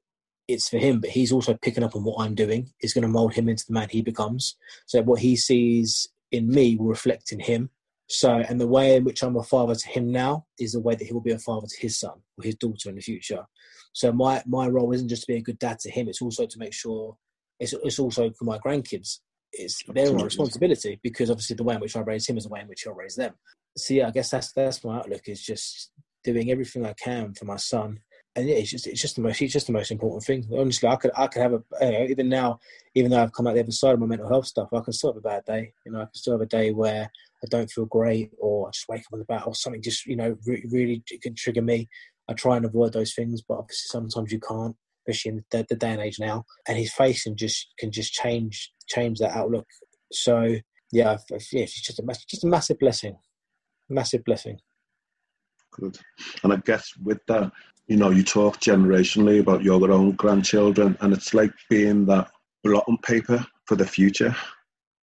it's 0.49 0.69
for 0.69 0.79
him. 0.79 1.01
But 1.01 1.11
he's 1.11 1.33
also 1.33 1.55
picking 1.55 1.85
up 1.85 1.95
on 1.95 2.05
what 2.05 2.25
I'm 2.25 2.35
doing. 2.35 2.71
Is 2.83 2.95
going 2.95 3.03
to 3.03 3.09
mold 3.09 3.35
him 3.35 3.49
into 3.49 3.65
the 3.67 3.75
man 3.75 3.89
he 3.91 4.03
becomes. 4.03 4.57
So 4.87 5.03
what 5.03 5.21
he 5.21 5.37
sees 5.37 6.09
in 6.33 6.49
me 6.49 6.77
will 6.77 6.87
reflect 6.87 7.33
in 7.33 7.41
him. 7.41 7.71
So, 8.13 8.39
and 8.39 8.61
the 8.61 8.67
way 8.67 8.97
in 8.97 9.05
which 9.05 9.23
I'm 9.23 9.37
a 9.37 9.43
father 9.45 9.77
to 9.77 9.89
him 9.89 10.11
now 10.11 10.45
is 10.59 10.73
the 10.73 10.81
way 10.81 10.97
that 10.97 11.05
he 11.05 11.13
will 11.13 11.21
be 11.21 11.31
a 11.31 11.39
father 11.39 11.69
to 11.69 11.81
his 11.81 12.01
son 12.01 12.15
or 12.37 12.43
his 12.43 12.57
daughter 12.57 12.89
in 12.89 12.97
the 12.97 13.01
future. 13.01 13.45
So 13.93 14.13
my 14.13 14.43
my 14.47 14.67
role 14.67 14.93
isn't 14.93 15.09
just 15.09 15.23
to 15.23 15.33
be 15.33 15.39
a 15.39 15.43
good 15.43 15.61
dad 15.61 15.79
to 15.81 15.91
him; 15.91 16.09
it's 16.09 16.21
also 16.21 16.45
to 16.45 16.59
make 16.59 16.73
sure 16.73 17.17
it's 17.61 17.73
it's 17.85 18.01
also 18.01 18.33
for 18.37 18.45
my 18.45 18.59
grandkids. 18.59 19.21
It's 19.53 19.81
their 19.87 20.13
responsibility 20.13 20.99
because 21.05 21.31
obviously 21.31 21.55
the 21.55 21.63
way 21.63 21.77
in 21.77 21.81
which 21.81 21.97
I 21.97 22.01
raise 22.01 22.29
him 22.29 22.37
is 22.37 22.45
the 22.45 22.51
way 22.51 22.61
in 22.61 22.69
which 22.69 22.85
I'll 22.85 22.95
raise 22.95 23.15
them. 23.15 23.35
So 23.77 23.95
yeah, 23.95 24.09
I 24.09 24.11
guess 24.11 24.31
that's 24.31 24.53
that's 24.53 24.85
my 24.85 24.99
outlook 24.99 25.29
is 25.29 25.41
just 25.41 25.93
doing 26.25 26.51
everything 26.51 26.85
I 26.85 26.95
can 26.95 27.35
for 27.35 27.45
my 27.45 27.57
son. 27.57 28.01
And 28.37 28.49
yeah, 28.49 28.57
it's 28.57 28.71
just 28.71 28.87
it's 28.87 29.01
just 29.01 29.17
the 29.17 29.23
most 29.23 29.43
it's 29.43 29.53
just 29.53 29.67
the 29.67 29.73
most 29.73 29.91
important 29.91 30.23
thing. 30.23 30.47
Honestly, 30.57 30.89
I 30.89 30.97
could 30.97 31.11
I 31.17 31.27
could 31.27 31.43
have 31.43 31.53
a 31.53 31.63
you 31.81 31.91
know, 31.91 32.07
even 32.09 32.29
now, 32.29 32.61
even 32.95 33.11
though 33.11 33.23
I've 33.23 33.33
come 33.33 33.47
out 33.47 33.55
the 33.55 33.61
other 33.61 33.73
side 33.73 33.95
of 33.95 34.01
my 34.01 34.07
mental 34.07 34.29
health 34.29 34.47
stuff, 34.47 34.69
I 34.73 34.81
can 34.81 34.93
still 34.93 35.11
have 35.11 35.17
a 35.17 35.21
bad 35.21 35.45
day. 35.47 35.73
You 35.85 35.93
know, 35.93 36.03
I 36.03 36.05
can 36.05 36.15
still 36.15 36.35
have 36.35 36.41
a 36.41 36.47
day 36.47 36.71
where 36.71 37.11
I 37.43 37.47
don't 37.51 37.71
feel 37.71 37.87
great, 37.87 38.31
or 38.39 38.69
I 38.69 38.71
just 38.71 38.89
wake 38.89 39.01
up 39.01 39.13
on 39.15 39.19
the 39.19 39.25
bat, 39.25 39.45
or 39.47 39.55
something 39.55 39.83
just 39.83 40.07
you 40.07 40.17
know 40.17 40.37
re- 40.47 40.65
really 40.71 41.03
can 41.23 41.35
trigger 41.35 41.63
me. 41.63 41.89
I 42.29 42.35
try 42.35 42.57
and 42.57 42.65
avoid 42.65 42.93
those 42.93 43.15
things, 43.15 43.43
but 43.43 43.59
obviously 43.59 43.89
sometimes 43.89 44.31
you 44.31 44.39
can't, 44.39 44.77
especially 45.09 45.31
in 45.31 45.45
the, 45.51 45.67
the 45.69 45.75
day 45.75 45.91
and 45.91 46.01
age 46.01 46.21
now. 46.21 46.45
And 46.69 46.79
his 46.79 46.93
face 46.93 47.27
and 47.27 47.37
just 47.37 47.67
can 47.79 47.91
just 47.91 48.13
change 48.13 48.73
change 48.89 49.19
that 49.19 49.37
outlook. 49.37 49.67
So 50.13 50.57
yeah, 50.93 51.17
yeah, 51.31 51.63
it's 51.63 51.81
just 51.81 51.99
a 51.99 52.05
just 52.29 52.45
a 52.45 52.47
massive 52.47 52.79
blessing, 52.79 53.17
massive 53.89 54.25
blessing. 54.25 54.59
Good, 55.73 55.99
and 56.45 56.53
I 56.53 56.57
guess 56.57 56.93
with 57.03 57.19
that, 57.27 57.51
you 57.91 57.97
know, 57.97 58.11
you 58.11 58.23
talk 58.23 58.61
generationally 58.61 59.41
about 59.41 59.65
your 59.65 59.91
own 59.91 60.13
grandchildren, 60.13 60.97
and 61.01 61.13
it's 61.13 61.35
like 61.35 61.51
being 61.69 62.07
that 62.07 62.31
blotting 62.63 62.99
paper 62.99 63.45
for 63.65 63.75
the 63.75 63.85
future. 63.85 64.35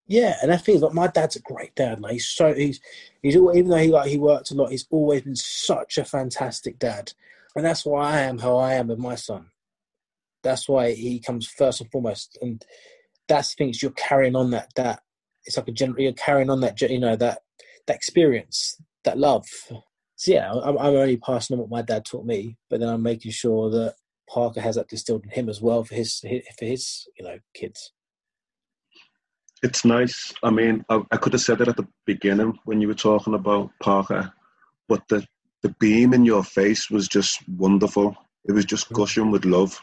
Yeah, 0.07 0.37
and 0.41 0.53
I 0.53 0.57
feel 0.57 0.79
like 0.79 0.93
my 0.93 1.07
dad's 1.07 1.35
a 1.35 1.41
great 1.41 1.75
dad. 1.75 1.99
Like 1.99 2.13
he's 2.13 2.29
so 2.29 2.53
he's 2.53 2.79
he's 3.21 3.35
even 3.35 3.67
though 3.67 3.75
he 3.75 3.89
like 3.89 4.09
he 4.09 4.17
worked 4.17 4.51
a 4.51 4.55
lot, 4.55 4.71
he's 4.71 4.87
always 4.89 5.23
been 5.23 5.35
such 5.35 5.97
a 5.97 6.05
fantastic 6.05 6.79
dad, 6.79 7.11
and 7.57 7.65
that's 7.65 7.85
why 7.85 8.09
I 8.09 8.21
am 8.21 8.37
how 8.37 8.55
I 8.55 8.75
am 8.75 8.87
with 8.87 8.99
my 8.99 9.15
son. 9.15 9.47
That's 10.41 10.69
why 10.69 10.93
he 10.93 11.19
comes 11.19 11.45
first 11.45 11.81
and 11.81 11.91
foremost, 11.91 12.37
and 12.41 12.63
that's 13.27 13.53
things 13.53 13.81
you're 13.81 13.91
carrying 13.91 14.37
on 14.37 14.51
that 14.51 14.69
that 14.77 15.01
it's 15.43 15.57
like 15.57 15.67
a 15.67 15.73
general 15.73 16.01
you're 16.01 16.13
carrying 16.13 16.49
on 16.49 16.61
that 16.61 16.79
you 16.79 16.99
know 16.99 17.17
that 17.17 17.39
that 17.85 17.97
experience 17.97 18.81
that 19.03 19.17
love. 19.17 19.43
So 20.17 20.31
yeah, 20.31 20.51
I'm, 20.51 20.77
I'm 20.79 20.95
only 20.95 21.17
passing 21.17 21.53
on 21.53 21.61
what 21.61 21.69
my 21.69 21.83
dad 21.83 22.03
taught 22.03 22.25
me, 22.25 22.57
but 22.69 22.79
then 22.79 22.89
I'm 22.89 23.03
making 23.03 23.31
sure 23.31 23.69
that 23.69 23.95
Parker 24.27 24.59
has 24.59 24.75
that 24.75 24.89
distilled 24.89 25.23
in 25.23 25.29
him 25.29 25.47
as 25.47 25.61
well 25.61 25.83
for 25.83 25.93
his 25.93 26.19
for 26.19 26.65
his 26.65 27.07
you 27.17 27.23
know 27.23 27.37
kids. 27.53 27.93
It's 29.63 29.85
nice. 29.85 30.33
I 30.43 30.49
mean, 30.49 30.83
I, 30.89 31.01
I 31.11 31.17
could 31.17 31.33
have 31.33 31.41
said 31.41 31.61
it 31.61 31.67
at 31.67 31.77
the 31.77 31.87
beginning 32.05 32.57
when 32.65 32.81
you 32.81 32.87
were 32.87 32.95
talking 32.95 33.35
about 33.35 33.71
Parker, 33.79 34.33
but 34.89 35.07
the 35.07 35.25
the 35.61 35.69
beam 35.79 36.13
in 36.13 36.25
your 36.25 36.43
face 36.43 36.89
was 36.89 37.07
just 37.07 37.47
wonderful. 37.47 38.15
It 38.45 38.53
was 38.53 38.65
just 38.65 38.89
mm. 38.89 38.95
gushing 38.95 39.29
with 39.29 39.45
love. 39.45 39.79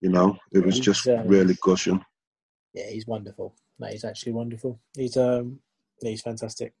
You 0.00 0.10
know, 0.10 0.38
it 0.50 0.64
was 0.64 0.76
He's, 0.76 0.84
just 0.84 1.06
uh, 1.06 1.22
really 1.24 1.56
gushing. 1.62 2.04
Yeah, 2.74 2.90
he's 2.90 3.06
wonderful. 3.06 3.54
No, 3.78 3.86
he's 3.86 4.04
actually 4.04 4.32
wonderful. 4.32 4.80
He's 4.96 5.16
um, 5.16 5.60
he's 6.00 6.22
fantastic. 6.22 6.72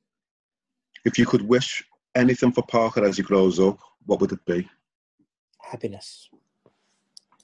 If 1.04 1.16
you 1.16 1.26
could 1.26 1.42
wish 1.42 1.84
anything 2.14 2.52
for 2.52 2.62
Parker 2.62 3.04
as 3.04 3.16
he 3.16 3.22
grows 3.22 3.58
up, 3.58 3.78
what 4.06 4.20
would 4.20 4.32
it 4.32 4.44
be? 4.44 4.68
Happiness, 5.60 6.28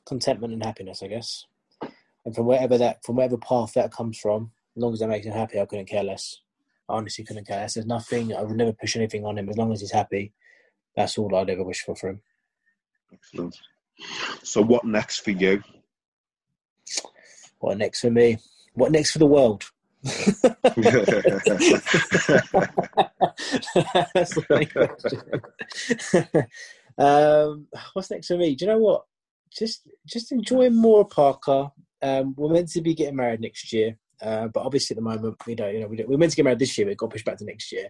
contentment, 0.06 0.52
and 0.52 0.64
happiness, 0.64 1.02
I 1.02 1.08
guess. 1.08 1.46
And 2.24 2.34
from 2.34 2.46
wherever 2.46 2.76
that, 2.78 3.04
from 3.04 3.16
whatever 3.16 3.38
path 3.38 3.72
that 3.74 3.92
comes 3.92 4.18
from, 4.18 4.50
as 4.76 4.82
long 4.82 4.92
as 4.92 4.98
that 5.00 5.08
makes 5.08 5.26
him 5.26 5.32
happy, 5.32 5.60
I 5.60 5.64
couldn't 5.66 5.86
care 5.86 6.04
less. 6.04 6.40
I 6.88 6.94
honestly 6.94 7.24
couldn't 7.24 7.46
care 7.46 7.58
less. 7.58 7.74
There's 7.74 7.86
nothing. 7.86 8.34
I 8.34 8.42
would 8.42 8.56
never 8.56 8.72
push 8.72 8.96
anything 8.96 9.24
on 9.24 9.38
him. 9.38 9.48
As 9.48 9.56
long 9.56 9.72
as 9.72 9.80
he's 9.80 9.92
happy, 9.92 10.32
that's 10.96 11.16
all 11.16 11.34
I'd 11.34 11.50
ever 11.50 11.64
wish 11.64 11.82
for 11.82 11.94
for 11.96 12.10
him. 12.10 12.20
Excellent. 13.12 13.58
So, 14.42 14.62
what 14.62 14.84
next 14.84 15.20
for 15.20 15.30
you? 15.30 15.62
What 17.60 17.78
next 17.78 18.00
for 18.00 18.10
me? 18.10 18.38
What 18.74 18.92
next 18.92 19.10
for 19.12 19.18
the 19.18 19.26
world? 19.26 19.64
That's 20.04 20.24
the 24.34 24.44
main 24.50 24.68
question. 24.68 25.22
um, 26.98 27.66
what's 27.92 28.10
next 28.10 28.28
for 28.28 28.36
me? 28.36 28.54
Do 28.54 28.64
you 28.64 28.70
know 28.70 28.78
what? 28.78 29.04
Just 29.56 29.88
just 30.06 30.30
enjoying 30.32 30.76
more 30.76 31.06
Parker. 31.06 31.70
Um, 32.00 32.34
we're 32.36 32.52
meant 32.52 32.68
to 32.70 32.80
be 32.80 32.94
getting 32.94 33.16
married 33.16 33.40
next 33.40 33.72
year, 33.72 33.96
uh, 34.22 34.48
but 34.48 34.60
obviously 34.60 34.94
at 34.94 34.98
the 34.98 35.02
moment 35.02 35.36
we 35.46 35.54
don't. 35.54 35.74
You 35.74 35.80
know, 35.80 35.88
we 35.88 36.04
we're 36.06 36.18
meant 36.18 36.30
to 36.32 36.36
get 36.36 36.44
married 36.44 36.60
this 36.60 36.76
year, 36.78 36.86
but 36.86 36.92
it 36.92 36.98
got 36.98 37.10
pushed 37.10 37.24
back 37.24 37.38
to 37.38 37.44
next 37.44 37.72
year, 37.72 37.88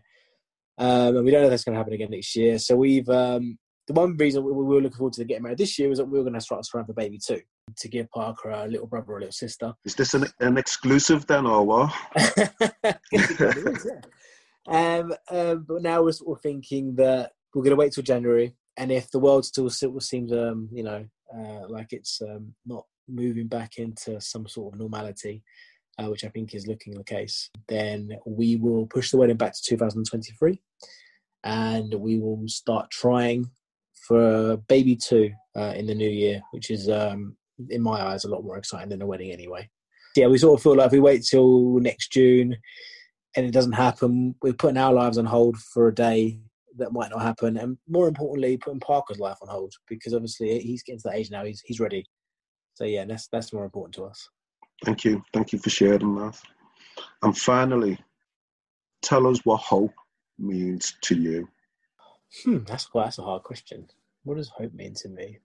um, 0.78 1.16
and 1.16 1.24
we 1.24 1.30
don't 1.30 1.40
know 1.42 1.48
if 1.48 1.50
that's 1.50 1.64
going 1.64 1.74
to 1.74 1.78
happen 1.78 1.92
again 1.92 2.10
next 2.10 2.34
year. 2.36 2.58
So 2.58 2.76
we've 2.76 3.08
um, 3.08 3.58
the 3.86 3.92
one 3.92 4.16
reason 4.16 4.44
we, 4.44 4.52
we 4.52 4.64
were 4.64 4.80
looking 4.80 4.96
forward 4.96 5.14
to 5.14 5.24
getting 5.24 5.42
married 5.42 5.58
this 5.58 5.78
year 5.78 5.88
was 5.88 5.98
that 5.98 6.06
we 6.06 6.18
were 6.18 6.24
going 6.24 6.34
to 6.34 6.40
start 6.40 6.66
around 6.74 6.86
for 6.86 6.92
baby 6.94 7.18
too, 7.18 7.40
to 7.76 7.88
give 7.88 8.10
Parker 8.10 8.50
a 8.50 8.66
little 8.66 8.86
brother 8.86 9.12
or 9.12 9.18
a 9.18 9.20
little 9.20 9.32
sister. 9.32 9.74
Is 9.84 9.94
this 9.94 10.14
an, 10.14 10.26
an 10.40 10.58
exclusive 10.58 11.26
then, 11.26 11.46
or 11.46 11.64
what? 11.64 11.92
um, 14.68 15.14
um, 15.30 15.64
but 15.68 15.82
now 15.82 16.02
we're 16.02 16.12
sort 16.12 16.38
of 16.38 16.42
thinking 16.42 16.94
that 16.96 17.32
we're 17.54 17.62
going 17.62 17.70
to 17.70 17.76
wait 17.76 17.92
till 17.92 18.04
January, 18.04 18.54
and 18.76 18.92
if 18.92 19.10
the 19.10 19.18
world 19.18 19.44
still 19.44 19.70
still 19.70 19.98
seems, 20.00 20.32
um, 20.32 20.68
you 20.72 20.82
know, 20.82 21.04
uh, 21.36 21.68
like 21.68 21.92
it's 21.92 22.20
um, 22.22 22.54
not 22.66 22.84
moving 23.08 23.48
back 23.48 23.78
into 23.78 24.20
some 24.20 24.46
sort 24.46 24.74
of 24.74 24.80
normality, 24.80 25.42
uh, 25.98 26.06
which 26.06 26.24
I 26.24 26.28
think 26.28 26.54
is 26.54 26.66
looking 26.66 26.94
the 26.94 27.04
case, 27.04 27.50
then 27.68 28.10
we 28.26 28.56
will 28.56 28.86
push 28.86 29.10
the 29.10 29.16
wedding 29.16 29.36
back 29.36 29.54
to 29.54 29.62
2023, 29.62 30.60
and 31.44 31.94
we 31.94 32.18
will 32.18 32.42
start 32.46 32.90
trying 32.90 33.50
for 34.06 34.56
baby 34.68 34.96
two 34.96 35.30
uh, 35.56 35.74
in 35.76 35.86
the 35.86 35.94
new 35.94 36.08
year, 36.08 36.40
which 36.52 36.70
is, 36.70 36.88
um, 36.88 37.36
in 37.68 37.82
my 37.82 38.00
eyes, 38.00 38.24
a 38.24 38.28
lot 38.28 38.44
more 38.44 38.58
exciting 38.58 38.88
than 38.88 39.02
a 39.02 39.06
wedding 39.06 39.30
anyway. 39.30 39.68
Yeah, 40.16 40.26
we 40.26 40.38
sort 40.38 40.58
of 40.58 40.62
feel 40.62 40.76
like 40.76 40.86
if 40.86 40.92
we 40.92 41.00
wait 41.00 41.24
till 41.24 41.78
next 41.80 42.12
June 42.12 42.56
and 43.36 43.46
it 43.46 43.52
doesn't 43.52 43.72
happen, 43.72 44.34
we're 44.42 44.52
putting 44.52 44.78
our 44.78 44.92
lives 44.92 45.18
on 45.18 45.26
hold 45.26 45.56
for 45.56 45.88
a 45.88 45.94
day 45.94 46.40
that 46.78 46.92
might 46.92 47.10
not 47.10 47.22
happen, 47.22 47.56
and 47.56 47.76
more 47.88 48.08
importantly, 48.08 48.56
putting 48.56 48.80
Parker's 48.80 49.18
life 49.18 49.38
on 49.42 49.48
hold 49.48 49.74
because 49.88 50.14
obviously 50.14 50.60
he's 50.60 50.82
getting 50.82 51.00
to 51.00 51.08
that 51.08 51.16
age 51.16 51.30
now; 51.30 51.44
he's 51.44 51.60
he's 51.60 51.80
ready. 51.80 52.04
So 52.74 52.84
yeah, 52.84 53.04
that's 53.04 53.28
that's 53.28 53.52
more 53.52 53.64
important 53.64 53.94
to 53.96 54.04
us. 54.04 54.28
Thank 54.84 55.04
you. 55.04 55.22
Thank 55.32 55.52
you 55.52 55.58
for 55.58 55.70
sharing 55.70 56.14
that. 56.16 56.38
And 57.22 57.36
finally, 57.36 57.98
tell 59.02 59.26
us 59.26 59.40
what 59.44 59.60
hope 59.60 59.92
means 60.38 60.94
to 61.02 61.16
you. 61.16 61.48
Hmm, 62.44 62.58
that's 62.64 62.86
quite 62.86 63.04
that's 63.04 63.18
a 63.18 63.22
hard 63.22 63.42
question. 63.42 63.88
What 64.24 64.36
does 64.36 64.48
hope 64.48 64.72
mean 64.72 64.94
to 64.94 65.08
me? 65.08 65.38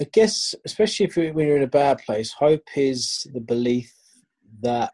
I 0.00 0.06
guess, 0.12 0.54
especially 0.64 1.06
if 1.06 1.16
you're, 1.16 1.32
when 1.32 1.46
you're 1.46 1.58
in 1.58 1.62
a 1.62 1.68
bad 1.68 1.98
place, 1.98 2.32
hope 2.32 2.66
is 2.74 3.26
the 3.34 3.40
belief 3.40 3.92
that 4.62 4.92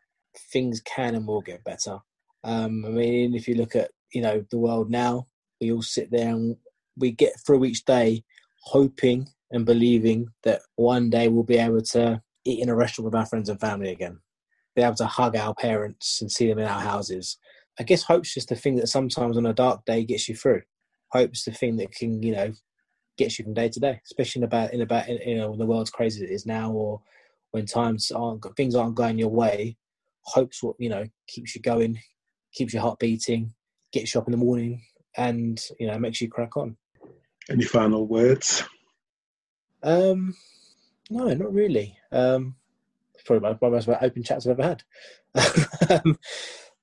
things 0.52 0.80
can 0.80 1.14
and 1.14 1.26
will 1.26 1.42
get 1.42 1.64
better. 1.64 1.98
Um, 2.42 2.84
I 2.84 2.88
mean, 2.88 3.34
if 3.34 3.46
you 3.46 3.54
look 3.54 3.76
at 3.76 3.90
you 4.12 4.22
know 4.22 4.44
the 4.50 4.58
world 4.58 4.90
now, 4.90 5.28
we 5.60 5.72
all 5.72 5.82
sit 5.82 6.10
there 6.10 6.30
and 6.30 6.56
we 6.96 7.12
get 7.12 7.34
through 7.44 7.64
each 7.64 7.84
day 7.84 8.24
hoping 8.64 9.28
and 9.52 9.64
believing 9.64 10.26
that 10.42 10.62
one 10.74 11.08
day 11.08 11.28
we'll 11.28 11.44
be 11.44 11.58
able 11.58 11.82
to 11.82 12.20
eat 12.44 12.60
in 12.60 12.68
a 12.68 12.74
restaurant 12.74 13.04
with 13.04 13.14
our 13.14 13.26
friends 13.26 13.48
and 13.48 13.60
family 13.60 13.90
again, 13.90 14.18
be 14.74 14.82
able 14.82 14.96
to 14.96 15.06
hug 15.06 15.36
our 15.36 15.54
parents 15.54 16.20
and 16.20 16.32
see 16.32 16.48
them 16.48 16.58
in 16.58 16.66
our 16.66 16.80
houses. 16.80 17.38
I 17.78 17.84
guess 17.84 18.02
hope's 18.02 18.34
just 18.34 18.48
the 18.48 18.56
thing 18.56 18.76
that 18.76 18.88
sometimes 18.88 19.36
on 19.36 19.46
a 19.46 19.52
dark 19.52 19.84
day 19.84 20.04
gets 20.04 20.28
you 20.28 20.34
through. 20.34 20.62
Hope's 21.12 21.44
the 21.44 21.52
thing 21.52 21.76
that 21.76 21.92
can, 21.92 22.22
you 22.22 22.32
know, 22.32 22.52
gets 23.16 23.38
you 23.38 23.44
from 23.44 23.54
day 23.54 23.68
to 23.68 23.80
day, 23.80 24.00
especially 24.04 24.40
in 24.40 24.44
about 24.44 24.72
in 24.72 24.80
about 24.80 25.08
you 25.08 25.36
know 25.36 25.50
when 25.50 25.58
the 25.58 25.66
world's 25.66 25.90
crazy 25.90 26.24
as 26.24 26.30
it 26.30 26.34
is 26.34 26.46
now, 26.46 26.70
or 26.70 27.00
when 27.50 27.66
times 27.66 28.10
aren't 28.10 28.44
things 28.56 28.74
aren't 28.74 28.94
going 28.94 29.18
your 29.18 29.30
way. 29.30 29.76
Hope's 30.22 30.62
what 30.62 30.76
you 30.78 30.88
know 30.88 31.06
keeps 31.26 31.54
you 31.54 31.62
going, 31.62 32.00
keeps 32.52 32.72
your 32.72 32.82
heart 32.82 32.98
beating, 32.98 33.54
gets 33.92 34.14
you 34.14 34.20
up 34.20 34.26
in 34.26 34.32
the 34.32 34.38
morning, 34.38 34.82
and 35.16 35.62
you 35.78 35.86
know 35.86 35.98
makes 35.98 36.20
you 36.20 36.28
crack 36.28 36.56
on. 36.56 36.76
Any 37.48 37.64
final 37.64 38.06
words? 38.06 38.64
Um, 39.82 40.34
no, 41.10 41.32
not 41.32 41.52
really. 41.52 41.96
Um, 42.10 42.56
probably 43.24 43.50
my, 43.50 43.58
my 43.60 43.68
most 43.68 43.88
open 43.88 44.22
chats 44.22 44.46
I've 44.46 44.58
ever 44.58 44.68
had. 44.68 44.82
um, 45.90 46.18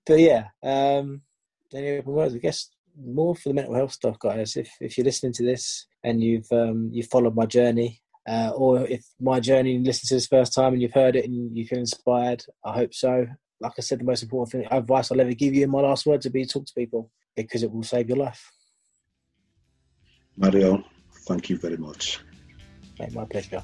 but 0.06 0.20
yeah, 0.20 0.48
um, 0.62 1.22
any 1.74 1.98
open 1.98 2.14
words? 2.14 2.36
I 2.36 2.38
guess 2.38 2.70
more 2.98 3.36
for 3.36 3.50
the 3.50 3.56
mental 3.56 3.76
health 3.76 3.92
stuff, 3.92 4.20
guys. 4.20 4.56
If 4.56 4.70
if 4.80 4.98
you're 4.98 5.06
listening 5.06 5.34
to 5.34 5.44
this 5.44 5.88
and 6.04 6.24
you've 6.24 6.52
um, 6.52 6.90
you 6.92 7.04
followed 7.04 7.36
my 7.36 7.46
journey, 7.46 8.02
uh, 8.28 8.52
or 8.56 8.82
if 8.88 9.06
my 9.20 9.40
journey 9.40 9.76
and 9.76 9.86
listened 9.86 10.10
to 10.10 10.16
this 10.16 10.28
first 10.28 10.54
time 10.54 10.74
and 10.74 10.82
you've 10.82 10.94
heard 10.94 11.16
it 11.16 11.26
and 11.26 11.56
you 11.58 11.66
feel 11.66 11.80
inspired, 11.80 12.44
I 12.64 12.74
hope 12.74 12.94
so. 12.94 13.28
Like 13.60 13.74
I 13.78 13.82
said, 13.82 14.00
the 14.00 14.06
most 14.06 14.24
important 14.24 14.52
thing, 14.52 14.68
advice 14.72 15.12
I'll 15.12 15.22
ever 15.22 15.34
give 15.34 15.54
you 15.54 15.64
in 15.64 15.70
my 15.70 15.80
last 15.80 16.06
words 16.06 16.26
would 16.26 16.34
be 16.34 16.46
talk 16.46 16.66
to 16.66 16.74
people 16.74 17.12
because 17.36 17.64
it 17.64 17.72
will 17.72 17.84
save 17.84 18.10
your 18.10 18.18
life. 18.18 18.52
Mario, 20.36 20.84
thank 21.28 21.50
you 21.50 21.58
very 21.58 21.78
much. 21.78 22.20
Mate, 23.00 23.14
my 23.14 23.26
pleasure. 23.26 23.64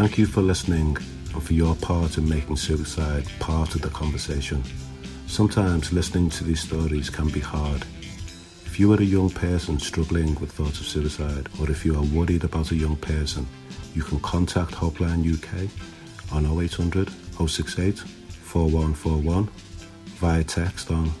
Thank 0.00 0.16
you 0.16 0.24
for 0.24 0.40
listening 0.40 0.96
and 1.34 1.42
for 1.42 1.52
your 1.52 1.74
part 1.74 2.16
in 2.16 2.26
making 2.26 2.56
suicide 2.56 3.28
part 3.38 3.74
of 3.74 3.82
the 3.82 3.90
conversation. 3.90 4.64
Sometimes 5.26 5.92
listening 5.92 6.30
to 6.30 6.44
these 6.44 6.62
stories 6.62 7.10
can 7.10 7.28
be 7.28 7.40
hard. 7.40 7.82
If 8.64 8.80
you 8.80 8.90
are 8.94 8.98
a 8.98 9.04
young 9.04 9.28
person 9.28 9.78
struggling 9.78 10.36
with 10.36 10.52
thoughts 10.52 10.80
of 10.80 10.86
suicide, 10.86 11.50
or 11.60 11.70
if 11.70 11.84
you 11.84 11.94
are 11.96 12.02
worried 12.02 12.44
about 12.44 12.70
a 12.70 12.76
young 12.76 12.96
person, 12.96 13.46
you 13.94 14.02
can 14.02 14.18
contact 14.20 14.72
Hopeline 14.72 15.20
UK 15.20 15.68
on 16.32 16.46
0800 16.46 17.10
068 17.36 17.98
4141 17.98 19.50
via 20.16 20.44
text 20.44 20.90
on 20.90 21.12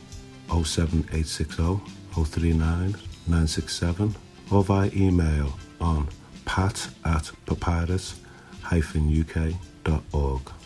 07860 0.48 1.82
039 2.14 2.94
967 3.26 4.16
or 4.50 4.64
via 4.64 4.90
email 4.94 5.52
on 5.82 6.08
pat 6.46 6.88
at 7.04 7.30
papyrus 7.44 8.18
uk.org. 9.20 10.59